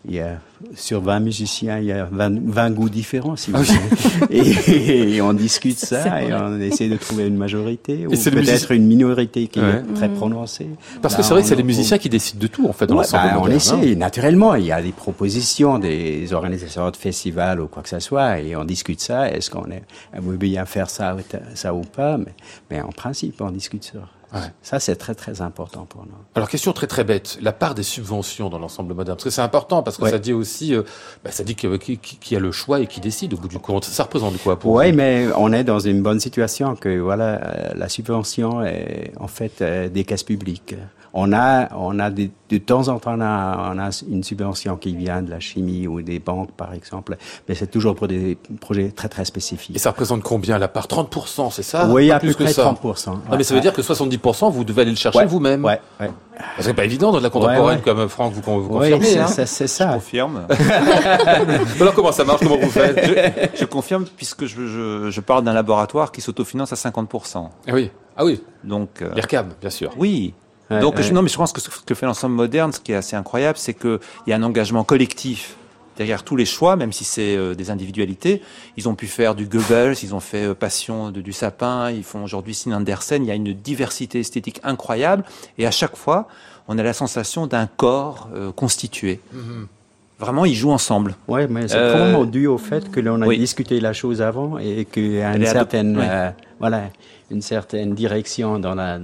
[0.07, 0.39] il y a,
[0.75, 3.79] sur 20 musiciens, il y a 20, 20 goûts différents, si vous voulez.
[4.31, 8.87] et, et, on discute ça et on essaie de trouver une majorité ou peut-être une
[8.87, 10.69] minorité qui est très prononcée.
[11.01, 12.99] Parce que c'est vrai que c'est les musiciens qui décident de tout, en fait, dans
[12.99, 13.97] ouais, bah, On essaie, hein.
[13.97, 14.55] naturellement.
[14.55, 18.57] Il y a des propositions des organisations de festivals ou quoi que ce soit et
[18.57, 19.31] on discute ça.
[19.31, 19.83] Est-ce qu'on est,
[20.19, 21.17] veut bien faire ça,
[21.55, 22.19] ça ou pas?
[22.19, 22.35] Mais,
[22.71, 24.01] mais en principe, on discute ça.
[24.63, 26.15] Ça, c'est très, très important pour nous.
[26.35, 27.39] Alors, question très, très bête.
[27.41, 29.17] La part des subventions dans l'ensemble moderne.
[29.17, 30.83] Parce que c'est important, parce que ça dit aussi, euh,
[31.25, 33.59] bah, ça dit qu'il qui, qui, a le choix et qui décide au bout du
[33.59, 33.85] compte.
[33.85, 37.75] Ça représente quoi pour Oui, mais on est dans une bonne situation que, voilà, euh,
[37.75, 40.75] la subvention est, en fait, euh, des caisses publiques.
[41.17, 44.77] On a, on a de, de temps en temps, on a, on a, une subvention
[44.77, 47.17] qui vient de la chimie ou des banques, par exemple,
[47.49, 49.77] mais c'est toujours pour des projets très très spécifiques.
[49.77, 50.89] Et ça représente combien la part?
[50.89, 51.87] 30%, c'est ça?
[51.89, 53.11] Oui, à plus peu près 30%.
[53.11, 55.65] Non, mais ça veut dire que 70%, vous devez aller le chercher vous-même.
[55.65, 56.11] Ouais, ouais.
[56.59, 59.07] C'est pas évident dans la contemporaine comme Franck, vous, vous confirmez.
[59.07, 59.91] Oui, hein c'est ça.
[59.91, 60.49] Je confirme.
[61.81, 63.07] Alors comment ça marche Comment vous faites
[63.55, 67.49] je, je, confirme puisque je, je, je parle d'un laboratoire qui s'autofinance à 50%.
[67.69, 67.93] Ah oui.
[68.17, 68.43] Ah oui.
[68.65, 69.03] Donc.
[69.03, 69.15] Euh...
[69.15, 69.93] L'IRCAM, bien sûr.
[69.97, 70.35] Oui.
[70.81, 72.97] Donc, Je, non, mais je pense que ce que fait l'ensemble moderne, ce qui est
[72.97, 75.57] assez incroyable, c'est qu'il y a un engagement collectif
[75.97, 78.43] derrière tous les choix, même si c'est euh, des individualités.
[78.77, 82.05] Ils ont pu faire du Goebbels, ils ont fait euh, Passion de, du sapin, ils
[82.05, 83.25] font aujourd'hui Sin Andersen.
[83.25, 85.25] Il y a une diversité esthétique incroyable,
[85.59, 86.29] et à chaque fois,
[86.69, 89.21] on a la sensation d'un corps euh, constitué.
[89.35, 89.67] Mm-hmm.
[90.19, 91.17] Vraiment, ils jouent ensemble.
[91.27, 94.87] Oui, mais c'est probablement dû au fait que l'on a discuté la chose avant et
[94.91, 96.91] qu'il y a une certaine, voilà,
[97.31, 98.99] une certaine direction dans la,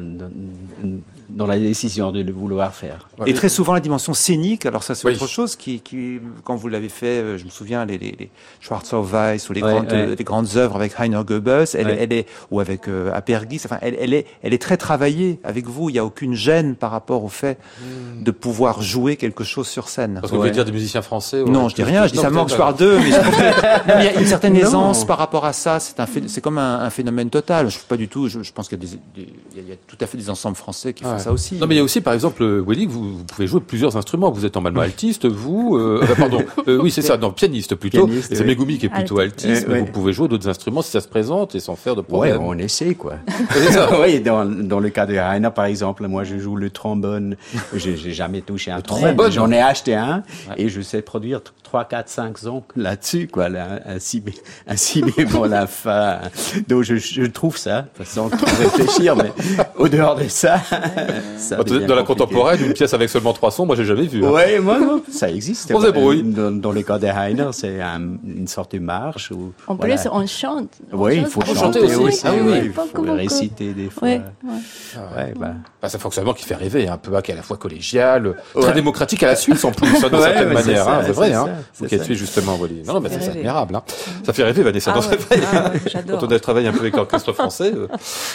[1.29, 3.09] dans, la décision de le vouloir faire.
[3.27, 6.69] Et très souvent la dimension scénique, alors ça c'est autre chose qui, qui, quand vous
[6.69, 8.31] l'avez fait, euh, je me souviens les, les, les
[8.61, 12.61] Schwarzer Weiss ou les, grandes, les grandes œuvres avec Heiner Goebbels, elle, elle est ou
[12.61, 15.89] avec euh, Apergis, enfin elle, elle, est elle est très travaillée avec vous.
[15.89, 18.23] Il n'y a aucune gêne par rapport au fait hmm.
[18.23, 20.19] de pouvoir jouer quelque chose sur scène.
[20.21, 22.31] Parce que vous voulez dire des musiciens français Non, je dis rien, je dis ça
[22.31, 25.81] manque, je parle d'eux, mais il y a une certaine aisance par rapport à ça.
[25.81, 27.40] C'est un c'est comme un, un, phénomène total.
[27.49, 28.29] Je pas du tout.
[28.29, 31.33] Je, pense qu'il y, y, a tout à fait des ensembles français qui font ça
[31.33, 31.57] aussi.
[31.57, 34.31] Non, mais il y a aussi, par exemple, Willy, vous, vous pouvez jouer plusieurs instruments.
[34.31, 35.77] Vous êtes en altiste, vous.
[35.77, 36.45] Euh, pardon.
[36.69, 37.17] Euh, oui, c'est ça.
[37.17, 38.09] Non, pianiste plutôt.
[38.21, 39.67] c'est Megumi qui est plutôt altiste.
[39.69, 42.39] mais vous pouvez jouer d'autres instruments si ça se présente et sans faire de problème.
[42.39, 43.15] Ouais, on essaie quoi.
[44.03, 47.37] oui, dans, dans le cas de Rainer, par exemple, moi je joue le trombone.
[47.75, 49.33] J'ai jamais touché un trombone.
[49.33, 50.23] J'en ai acheté un
[50.57, 54.23] et je sais produire 3, 4, 5 sons là-dessus, quoi, là, un, si,
[54.67, 56.19] un si bémol la fin.
[56.69, 59.33] Donc je, je trouve ça, sans trop réfléchir, mais
[59.77, 60.61] au dehors de ça,
[61.39, 64.25] ça dans la contemporaine, une pièce avec seulement trois sons, moi j'ai jamais vu.
[64.25, 64.31] Hein.
[64.33, 65.73] Oui, moi, ça existe.
[65.75, 66.23] On débrouille.
[66.23, 69.31] Dans, dans le cas de Heiner, c'est un, une sorte de marche.
[69.31, 69.97] Où, en voilà.
[69.97, 70.79] plus, on chante.
[70.93, 71.97] oui, il faut chanter aussi.
[71.97, 72.23] aussi.
[72.25, 74.09] Ah, oui, il faut réciter des fois.
[74.09, 74.23] Ouais,
[75.17, 75.35] ouais.
[75.37, 75.53] bah.
[75.83, 78.37] bah, c'est un fonctionnement qui fait rêver, un peu qui est à la fois collégial,
[78.55, 80.89] très démocratique à la Suisse en plus, hein, d'une certaine manière.
[80.89, 81.33] Hein, c'est vrai.
[81.33, 81.49] Hein.
[81.77, 82.83] Vous qui êtes suisse justement, Wally.
[82.87, 83.77] Non, non, mais c'est admirable.
[83.77, 83.83] Hein.
[84.25, 84.95] Ça fait rêver, Vanessa.
[84.95, 85.01] Ah,
[85.55, 85.71] ah,
[86.09, 86.97] Quand on a travaillé un peu avec
[87.27, 87.89] l'orchestre français, euh,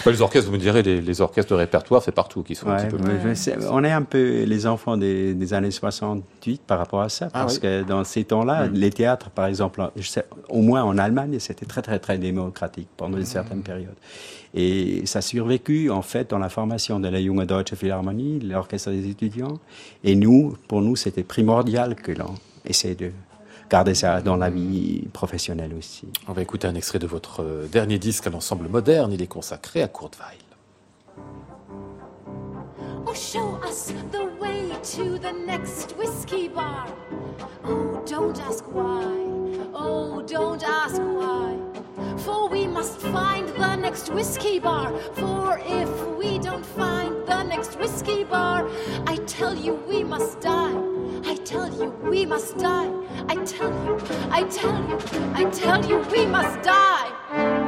[0.06, 2.86] les orchestres, vous me direz, les, les, orchestres de répertoire, c'est partout qui sont un
[2.86, 3.68] petit peu.
[3.72, 7.42] on est un peu les enfants des, des, années 68 par rapport à ça, ah
[7.42, 8.74] parce que dans ces temps-là, mm.
[8.74, 12.88] les théâtres, par exemple, je sais, au moins en Allemagne, c'était très très très démocratique
[12.98, 13.96] pendant une certaine période.
[14.56, 18.90] Et ça a survécu, en fait, dans la formation de la Junge Deutsche Philharmonie, l'orchestre
[18.90, 19.60] des étudiants.
[20.06, 23.12] Et nous, pour nous, c'était primordial que l'on essaie de
[23.70, 26.08] garder ça dans la vie professionnelle aussi.
[26.28, 29.12] On va écouter un extrait de votre euh, dernier disque, un ensemble moderne.
[29.12, 30.40] Il est consacré à Kurt Weill.
[33.08, 36.88] Oh, show us the way to the next whiskey bar.
[37.64, 39.14] Oh, don't ask why.
[39.74, 41.56] Oh, don't ask why.
[42.18, 44.92] For we must find the next whiskey bar.
[45.14, 48.68] For if we don't find the next whiskey bar,
[49.08, 50.95] I tell you we must die.
[51.36, 52.90] I tell you we must die.
[53.28, 54.00] I tell you,
[54.32, 54.98] I tell you,
[55.34, 57.65] I tell you we must die.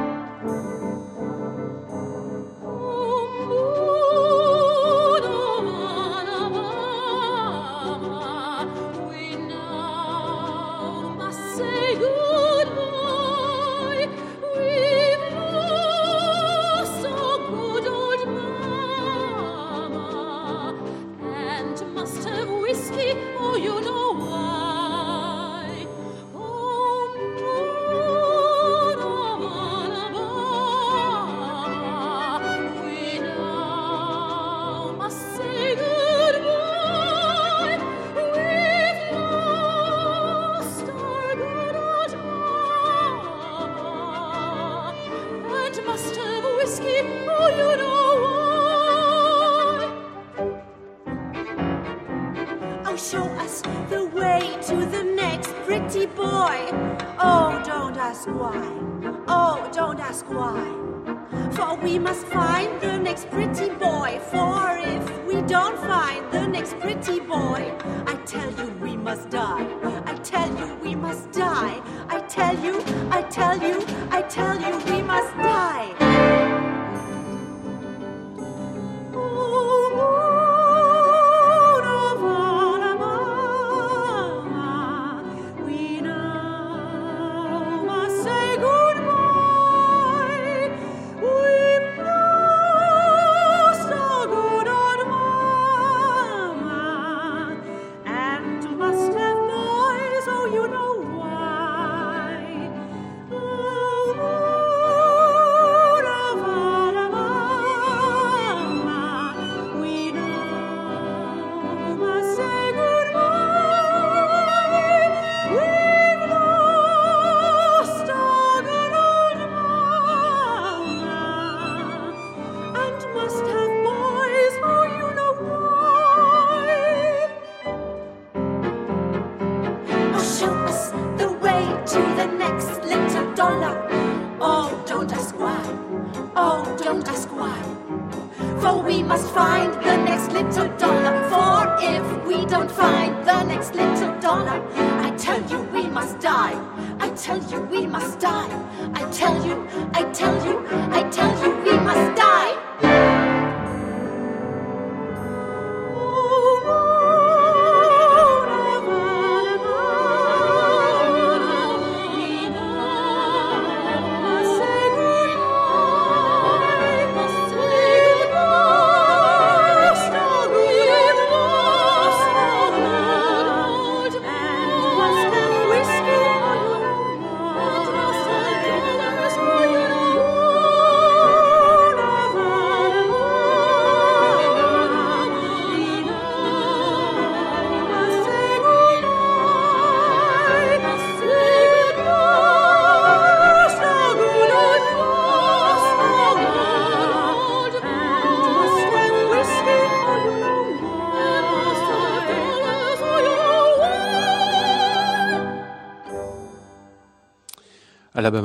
[63.98, 67.74] joy, for if we don't find the next pretty boy,
[68.06, 69.66] I tell you we must die.
[70.06, 71.80] I tell you we must die.
[72.08, 74.97] I tell you, I tell you, I tell you we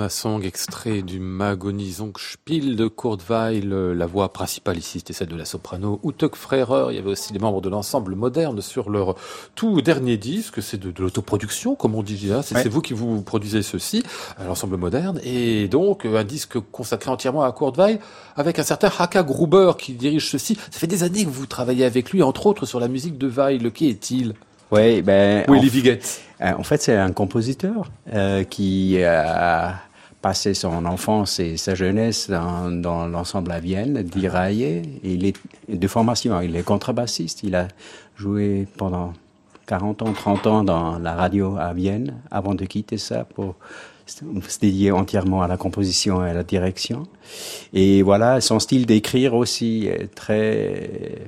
[0.03, 1.21] Alabama Song, extrait du
[2.17, 3.69] Spiel de Kurt Weill.
[3.69, 6.87] La voix principale ici, c'était celle de la soprano Utek Frère.
[6.89, 9.15] Il y avait aussi des membres de l'ensemble moderne sur leur
[9.55, 10.61] tout dernier disque.
[10.61, 12.31] C'est de, l'autoproduction, comme on dit.
[12.33, 12.41] Hein.
[12.41, 14.03] C'est vous qui vous produisez ceci,
[14.45, 15.21] l'ensemble moderne.
[15.23, 17.99] Et donc, un disque consacré entièrement à Kurt Weill,
[18.35, 20.55] avec un certain Haka Gruber qui dirige ceci.
[20.55, 23.27] Ça fait des années que vous travaillez avec lui, entre autres sur la musique de
[23.27, 23.71] Weill.
[23.71, 24.33] Qui est-il?
[24.69, 25.45] Oui, ben...
[25.47, 25.99] Willy Viget.
[26.41, 29.79] Euh, en fait, c'est un compositeur euh, qui a
[30.23, 34.81] passé son enfance et sa jeunesse dans, l'ensemble à Vienne d'Iraille.
[35.03, 35.35] Il est
[35.67, 37.43] de formation, il est contrebassiste.
[37.43, 37.67] Il a
[38.15, 39.11] joué pendant
[39.67, 43.55] 40 ans, 30 ans dans la radio à Vienne avant de quitter ça pour
[44.05, 47.07] se dédier entièrement à la composition et à la direction.
[47.73, 51.21] Et voilà, son style d'écrire aussi est très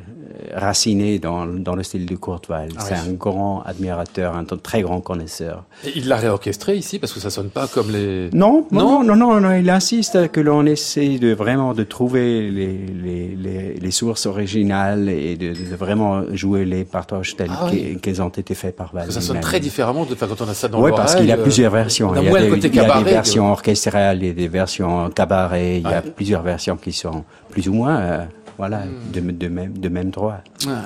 [0.53, 2.69] raciné dans, dans le style de Courteval.
[2.77, 5.63] Ah c'est un grand admirateur, un très grand connaisseur.
[5.85, 8.29] Et il l'a réorchestré ici parce que ça sonne pas comme les.
[8.33, 12.77] Non, non, non, non, non, il insiste que l'on essaie de vraiment de trouver les,
[12.77, 17.69] les, les, les sources originales et de, de, vraiment jouer les partages tels ah
[18.01, 19.11] qu'elles ont été faits par Val.
[19.11, 21.71] Ça sonne très différemment de quand on a ça dans Oui, parce qu'il a plusieurs
[21.71, 22.13] versions.
[22.15, 25.77] Il y a, des, il y a des versions orchestrales et des versions cabaret.
[25.77, 28.25] Il y a plusieurs versions qui sont plus ou moins euh,
[28.57, 29.11] voilà, hmm.
[29.13, 30.37] de, de, même, de même droit.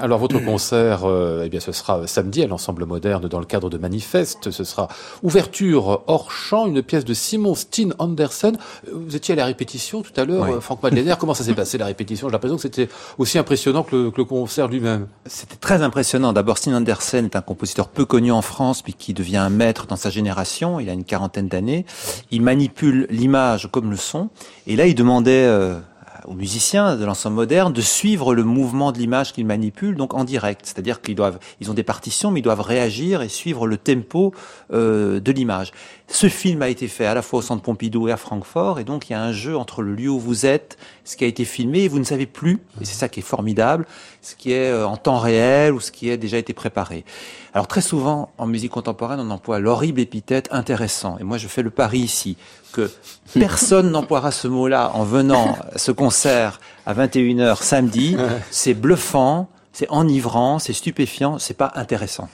[0.01, 3.69] Alors votre concert, euh, eh bien, ce sera samedi à l'ensemble moderne dans le cadre
[3.69, 4.51] de Manifeste.
[4.51, 4.87] Ce sera
[5.23, 8.57] ouverture hors champ, une pièce de Simon Steen Andersen.
[8.91, 11.15] Vous étiez à la répétition tout à l'heure, euh, Franck Madeleine.
[11.19, 12.27] Comment ça s'est passé la répétition?
[12.27, 15.07] J'ai l'impression que c'était aussi impressionnant que le, que le concert lui-même.
[15.25, 16.33] C'était très impressionnant.
[16.33, 19.87] D'abord, Steen Andersen est un compositeur peu connu en France, puis qui devient un maître
[19.87, 20.79] dans sa génération.
[20.79, 21.85] Il a une quarantaine d'années.
[22.31, 24.29] Il manipule l'image comme le son.
[24.67, 25.79] Et là, il demandait euh,
[26.25, 30.23] aux musiciens de l'ensemble moderne de suivre le mouvement de l'image qu'ils manipulent, donc en
[30.23, 30.61] direct.
[30.65, 34.33] C'est-à-dire qu'ils doivent, ils ont des partitions, mais ils doivent réagir et suivre le tempo
[34.73, 35.71] euh, de l'image.
[36.11, 38.83] Ce film a été fait à la fois au Centre Pompidou et à Francfort, et
[38.83, 41.27] donc il y a un jeu entre le lieu où vous êtes, ce qui a
[41.27, 43.85] été filmé, et vous ne savez plus, et c'est ça qui est formidable,
[44.23, 47.05] ce qui est euh, en temps réel ou ce qui a déjà été préparé.
[47.53, 51.61] Alors très souvent, en musique contemporaine, on emploie l'horrible épithète intéressant, et moi je fais
[51.61, 52.37] le pari ici
[52.73, 52.89] que
[53.33, 58.17] personne n'emploiera ce mot-là en venant à ce concert à 21h samedi,
[58.49, 59.47] c'est bluffant,
[59.79, 62.27] c'est enivrant, c'est stupéfiant, c'est pas intéressant.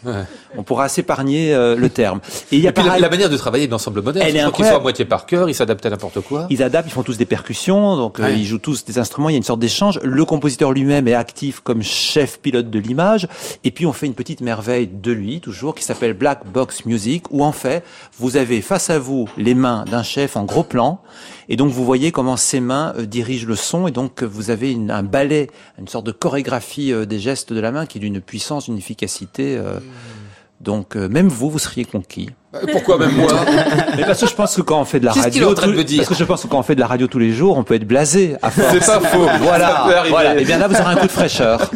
[0.57, 2.19] On pourra s'épargner euh, le terme.
[2.51, 4.77] Et il y a la, manière de travailler de l'ensemble moderne, elle est qu'ils soient
[4.77, 6.47] à moitié par cœur, ils s'adaptent à n'importe quoi.
[6.49, 9.29] Ils adaptent, ils font tous des percussions, donc euh, ils jouent tous des instruments.
[9.29, 9.99] Il y a une sorte d'échange.
[10.01, 13.27] Le compositeur lui-même est actif comme chef pilote de l'image.
[13.63, 17.25] Et puis on fait une petite merveille de lui toujours qui s'appelle Black Box Music,
[17.29, 17.83] où en fait
[18.17, 20.99] vous avez face à vous les mains d'un chef en gros plan
[21.49, 24.71] et donc vous voyez comment ses mains euh, dirigent le son, et donc vous avez
[24.71, 28.01] une, un ballet, une sorte de chorégraphie euh, des gestes de la main qui est
[28.01, 29.57] d'une puissance, d'une efficacité.
[29.57, 29.79] Euh,
[30.61, 32.29] donc même vous, vous seriez conquis.
[32.71, 33.31] Pourquoi même moi
[33.97, 36.23] Mais parce que je pense que quand on fait de la radio, parce que je
[36.23, 38.35] pense que quand on fait de la radio tous les jours, on peut être blasé
[38.41, 38.73] à force.
[38.73, 39.27] C'est pas faux.
[39.41, 39.85] Voilà.
[40.09, 40.39] Voilà.
[40.39, 41.69] Et bien là, vous aurez un coup de fraîcheur.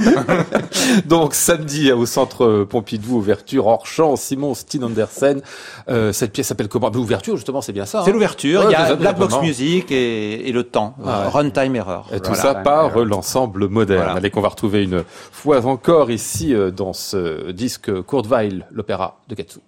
[1.05, 5.41] Donc samedi au centre Pompidou, ouverture hors champ, Simon Steen Andersen.
[5.89, 6.89] Euh, cette pièce s'appelle comment?
[6.89, 8.01] L'ouverture, justement, c'est bien ça.
[8.03, 8.63] C'est hein l'ouverture.
[8.65, 10.95] Il y a Black Box Music et, et le temps.
[11.05, 12.07] Ah Runtime Error.
[12.13, 14.17] Et tout ça par l'ensemble moderne.
[14.17, 19.35] Allez, qu'on va retrouver une fois encore ici euh, dans ce disque Weill, l'opéra de
[19.35, 19.59] Katsu.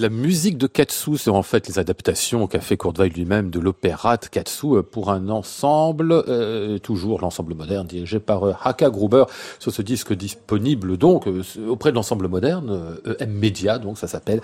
[0.00, 4.16] La musique de Katsu, c'est en fait les adaptations qu'a fait Courtevaille lui-même de l'opéra
[4.16, 9.24] de Katsu euh, pour un ensemble, euh, toujours l'ensemble moderne dirigé par euh, Haka Gruber
[9.58, 14.40] sur ce disque disponible donc euh, auprès de l'ensemble moderne EM Media, donc ça s'appelle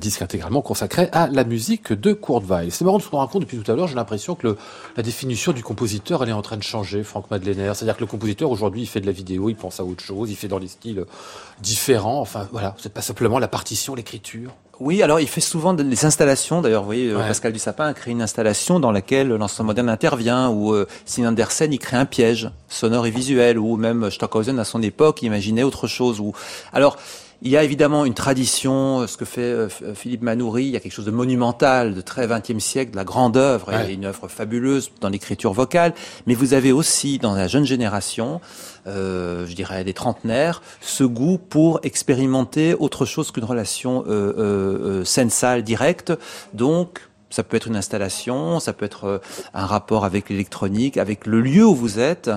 [0.00, 2.70] disque intégralement consacré à la musique de Courtevaille.
[2.70, 4.56] C'est marrant de se rendre compte depuis tout à l'heure, j'ai l'impression que
[4.96, 7.72] la définition du compositeur elle est en train de changer, Franck Madeleiner.
[7.74, 10.30] C'est-à-dire que le compositeur aujourd'hui il fait de la vidéo, il pense à autre chose,
[10.30, 11.04] il fait dans les styles
[11.60, 12.20] différents.
[12.20, 14.52] Enfin voilà, c'est pas simplement la partition, l'écriture.
[14.80, 16.60] Oui, alors il fait souvent des installations.
[16.62, 17.26] D'ailleurs, vous voyez, euh, Ouais.
[17.26, 21.72] Pascal Dussapin a créé une installation dans laquelle l'ensemble moderne intervient, ou euh, Sinan Andersen,
[21.72, 25.86] il crée un piège sonore et visuel, ou même Stockhausen à son époque imaginait autre
[25.86, 26.20] chose.
[26.20, 26.32] Ou
[26.72, 26.96] alors.
[27.40, 30.76] Il y a évidemment une tradition, euh, ce que fait euh, Philippe Manoury, il y
[30.76, 33.92] a quelque chose de monumental, de très 20e siècle, de la grande œuvre, Ouais.
[33.92, 35.94] et une œuvre fabuleuse dans l'écriture vocale,
[36.26, 38.40] mais vous avez aussi dans la jeune génération,
[38.88, 45.00] euh, je dirais des trentenaires, ce goût pour expérimenter autre chose qu'une relation euh, euh,
[45.00, 46.12] euh, scène-salle directe.
[46.54, 49.18] Donc, ça peut être une installation, ça peut être euh,
[49.52, 52.30] un rapport avec l'électronique, avec le lieu où vous êtes,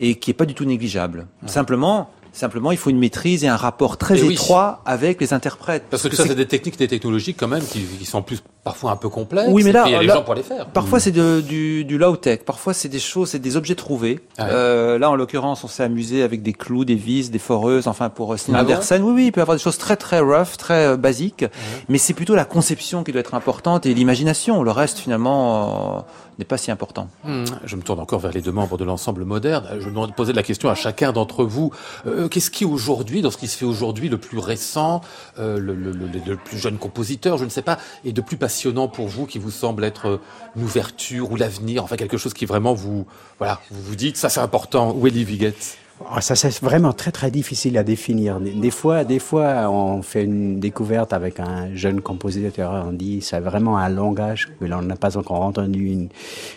[0.00, 1.26] et qui est pas du tout négligeable.
[1.46, 4.34] Simplement, simplement, il faut une maîtrise et un rapport très Et oui.
[4.34, 5.84] étroit avec les interprètes.
[5.90, 8.92] Parce que, ça, c'est des techniques, des technologies quand même qui, qui sont plus parfois
[8.92, 9.48] un peu complexes.
[9.50, 10.66] Oui, mais et là- puis il y a les là- gens pour les faire.
[10.66, 14.20] Parfois c'est de- du, du low tech, parfois c'est des choses, c'est des objets trouvés.
[14.38, 14.50] Ah ouais.
[14.52, 18.08] Euh, là en l'occurrence, on s'est amusé avec des clous, des vis, des foreuses, enfin
[18.08, 18.64] pour euh, Stina Ah
[19.00, 21.44] oui, oui, il peut y avoir des choses très très rough, très euh, basiques,
[21.88, 24.62] mais c'est plutôt la conception qui doit être importante et l'imagination.
[24.62, 26.00] Le reste finalement euh,
[26.44, 27.08] pas si important.
[27.24, 29.66] Hmm, Je me tourne encore vers les deux membres de l'ensemble moderne.
[29.80, 31.72] Je me poser la question à chacun d'entre vous.
[32.06, 35.00] Euh, Qu'est-ce qui aujourd'hui, dans ce qui se fait aujourd'hui, le plus récent,
[35.38, 39.26] euh, le, plus jeune compositeur, je ne sais pas, et de plus passionnant pour vous,
[39.26, 40.20] qui vous semble être euh,
[40.56, 43.06] une ouverture ou l'avenir, enfin quelque chose qui vraiment vous,
[43.38, 44.94] voilà, vous dites, ça c'est important.
[44.96, 45.54] Willy Viget.
[45.54, 45.81] Oh,
[46.20, 48.40] Ça, c'est vraiment très, très difficile à définir.
[48.40, 53.40] Des fois, des fois, on fait une découverte avec un jeune compositeur, on dit, c'est
[53.40, 56.08] vraiment un langage que l'on n'a pas encore entendu, une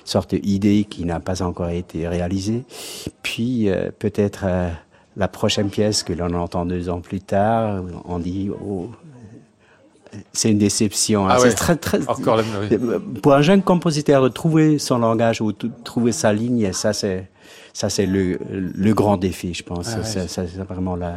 [0.04, 2.64] sorte d'idée qui n'a pas encore été réalisée.
[3.24, 4.70] Puis, euh, peut-être, euh,
[5.18, 8.90] la prochaine pièce que l'on entend deux ans plus tard, on dit, oh,
[10.34, 11.28] c'est une déception.
[11.28, 11.52] Ah ouais.
[11.52, 12.78] très, très, Encore la oui.
[13.22, 17.30] pour un jeune compositeur de trouver son langage ou de trouver sa ligne, ça c'est
[17.80, 18.40] ça c'est le,
[18.88, 19.90] le grand défi, je pense.
[19.94, 20.28] Ah ouais.
[20.28, 21.16] C'est- vraiment la,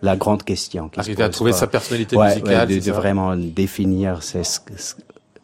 [0.00, 0.88] la grande question.
[0.88, 2.60] qui se Arriver à trouver sa personnalité Ouais, musicale.
[2.60, 4.72] ouais, de, c'est de ça vraiment définir c'est ce, que-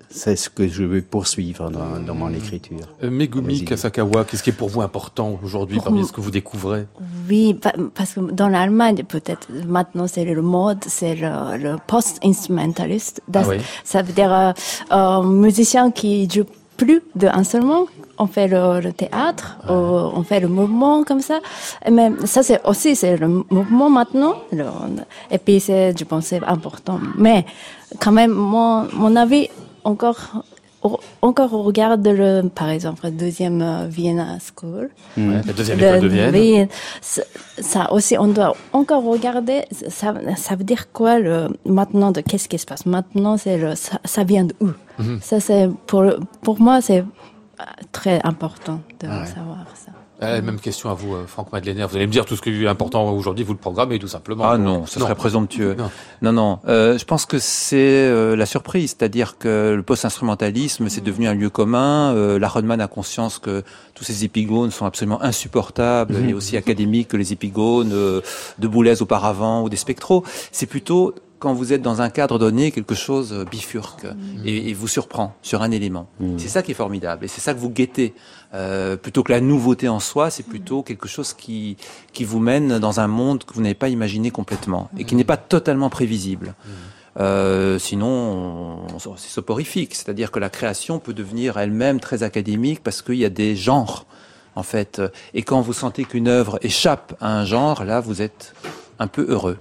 [0.09, 2.87] c'est ce que je veux poursuivre dans, dans mon écriture.
[3.03, 3.65] Euh, Megumi Vas-y.
[3.67, 6.87] Kasakawa, qu'est-ce qui est pour vous important aujourd'hui Pour parmi ce que vous découvrez?
[7.29, 13.23] Oui, pa- parce que dans l'Allemagne, peut-être maintenant c'est le mode, c'est le, le post-instrumentaliste.
[13.35, 13.57] Ah oui.
[13.85, 14.53] Ça veut dire euh,
[14.93, 16.45] euh, musicien qui joue
[16.77, 17.87] plus d'un instrument.
[18.19, 21.41] On fait le, le théâtre, on fait le mouvement comme ça.
[21.91, 24.35] Mais ça c'est aussi c'est le mouvement maintenant.
[24.53, 24.65] Le-
[25.31, 27.01] et puis c'est, je pense, c'est important.
[27.17, 27.45] Mais
[28.01, 29.49] quand même, mon, mon avis
[29.85, 30.45] encore.
[30.85, 34.91] Au- Encore on regarde le, par exemple, le deuxième euh, Vienna School.
[35.17, 36.35] Ouais, La deuxième Le- école de Vienne.
[36.35, 36.67] oui,
[37.59, 39.65] ça, aussi, on doit encore regarder.
[39.89, 42.85] Ça, ça veut dire quoi le maintenant de qu'est-ce qui se passe?
[42.87, 44.69] Maintenant C'est le ça, ça vient de où?
[44.99, 45.19] Mhm.
[45.23, 46.05] Ça c'est pour
[46.43, 49.27] pour moi c'est euh, très important de Ah ouais.
[49.27, 49.93] savoir ça.
[50.23, 51.87] Euh, même question à vous, euh, Franck Madeleiner.
[51.91, 54.45] Vous allez me dire tout ce qui est important aujourd'hui, vous le programmez tout simplement.
[54.45, 55.75] Ah non, ce serait présomptueux.
[55.75, 55.91] Non.
[56.23, 56.59] Non, non.
[56.69, 61.35] Euh, je pense que c'est euh, la surprise, c'est-à-dire que le post-instrumentalisme, c'est devenu un
[61.35, 62.15] lieu commun.
[62.15, 67.09] Euh, la Rodman a conscience que tous ces épigones sont absolument insupportables, et aussi académiques
[67.09, 68.21] que les épigones euh,
[68.59, 70.23] de Boulez auparavant ou des spectros.
[70.53, 74.07] C'est plutôt quand vous êtes dans un cadre donné, quelque chose bifurque
[74.47, 76.09] et, et vous surprend sur un élément.
[76.39, 78.15] C'est ça qui est formidable et c'est ça que vous guettez.
[78.55, 81.77] Euh, plutôt que la nouveauté en soi, c'est plutôt quelque chose qui,
[82.13, 85.25] qui vous mène dans un monde que vous n'avez pas imaginé complètement et qui n'est
[85.25, 86.55] pas totalement prévisible.
[87.19, 89.95] Euh, sinon, on- on- c'est soporifique.
[89.95, 94.07] C'est-à-dire que la création peut devenir elle-même très académique parce qu'il y a des genres,
[94.55, 95.03] en fait.
[95.35, 98.55] Et quand vous sentez qu'une œuvre échappe à un genre, là, vous êtes
[99.01, 99.59] un peu heureux.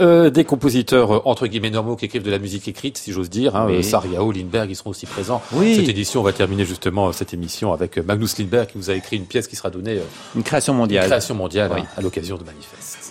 [0.00, 3.30] Euh, des compositeurs euh, entre guillemets normaux qui écrivent de la musique écrite, si j'ose
[3.30, 3.56] dire.
[3.56, 3.76] Hein, Oui.
[3.76, 5.42] euh, Sariao, Lindbergh, ils seront aussi présents.
[5.52, 5.76] Oui.
[5.76, 8.94] Cette édition, on va terminer justement euh, cette émission avec Magnus Lindbergh qui vous a
[8.94, 9.98] écrit une pièce qui sera donnée
[10.34, 11.06] Une création une mondiale.
[11.06, 11.80] création mondiale Oui.
[11.82, 13.03] hein, à l'occasion de Manifeste.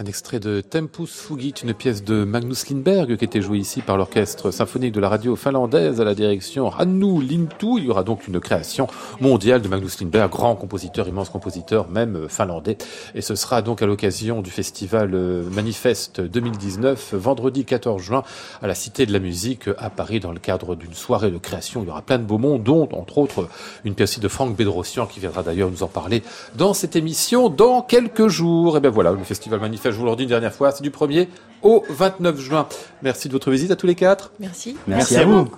[0.00, 3.98] Un extrait de Tempus Fugit, une pièce de Magnus Lindberg qui était jouée ici par
[3.98, 7.76] l'orchestre symphonique de la radio finlandaise à la direction Hannu Lintu.
[7.76, 8.86] Il y aura donc une création
[9.20, 12.78] mondiale de Magnus Lindberg, grand compositeur, immense compositeur, même finlandais.
[13.14, 18.22] Et ce sera donc à l'occasion du festival euh, Manifeste 2019, vendredi 14 juin,
[18.62, 21.82] à la Cité de la Musique à Paris, dans le cadre d'une soirée de création.
[21.82, 23.50] Il y aura plein de beaux mondes, dont, entre autres,
[23.84, 26.22] une pièce de Franck Bédrossian qui viendra d'ailleurs nous en parler
[26.56, 28.78] dans cette émission dans quelques jours.
[28.78, 30.90] Et bien voilà, le festival Manifeste je vous l'en dis une dernière fois, c'est du
[30.90, 31.28] 1er
[31.62, 32.66] au 29 juin.
[33.02, 34.32] Merci de votre visite à tous les quatre.
[34.40, 34.76] Merci.
[34.86, 35.48] Merci, à vous.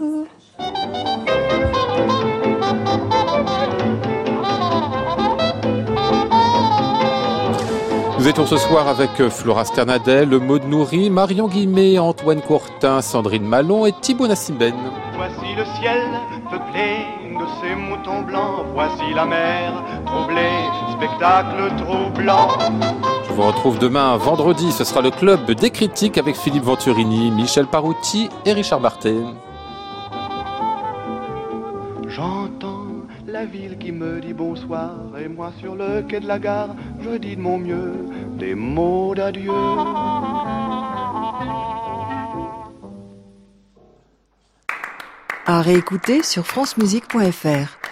[8.18, 13.84] Nous étions ce soir avec Flora Sternadel, Maud Nourri, Marion Guimet, Antoine Courtin, Sandrine Malon
[13.84, 14.74] et Thibaut Nassimben.
[15.16, 16.02] Voici le ciel
[16.48, 17.04] peuplé
[17.36, 19.72] de ces moutons blancs, voici la mer
[20.06, 22.48] troublée, spectacle troublant.
[23.32, 27.66] Je vous retrouve demain, vendredi, ce sera le club des critiques avec Philippe Venturini, Michel
[27.66, 29.14] Parouti et Richard Barthé.
[32.08, 32.88] J'entends
[33.26, 37.16] la ville qui me dit bonsoir et moi sur le quai de la gare, je
[37.16, 37.94] dis de mon mieux
[38.38, 39.50] des mots d'adieu.
[45.46, 47.91] À réécouter sur francemusique.fr.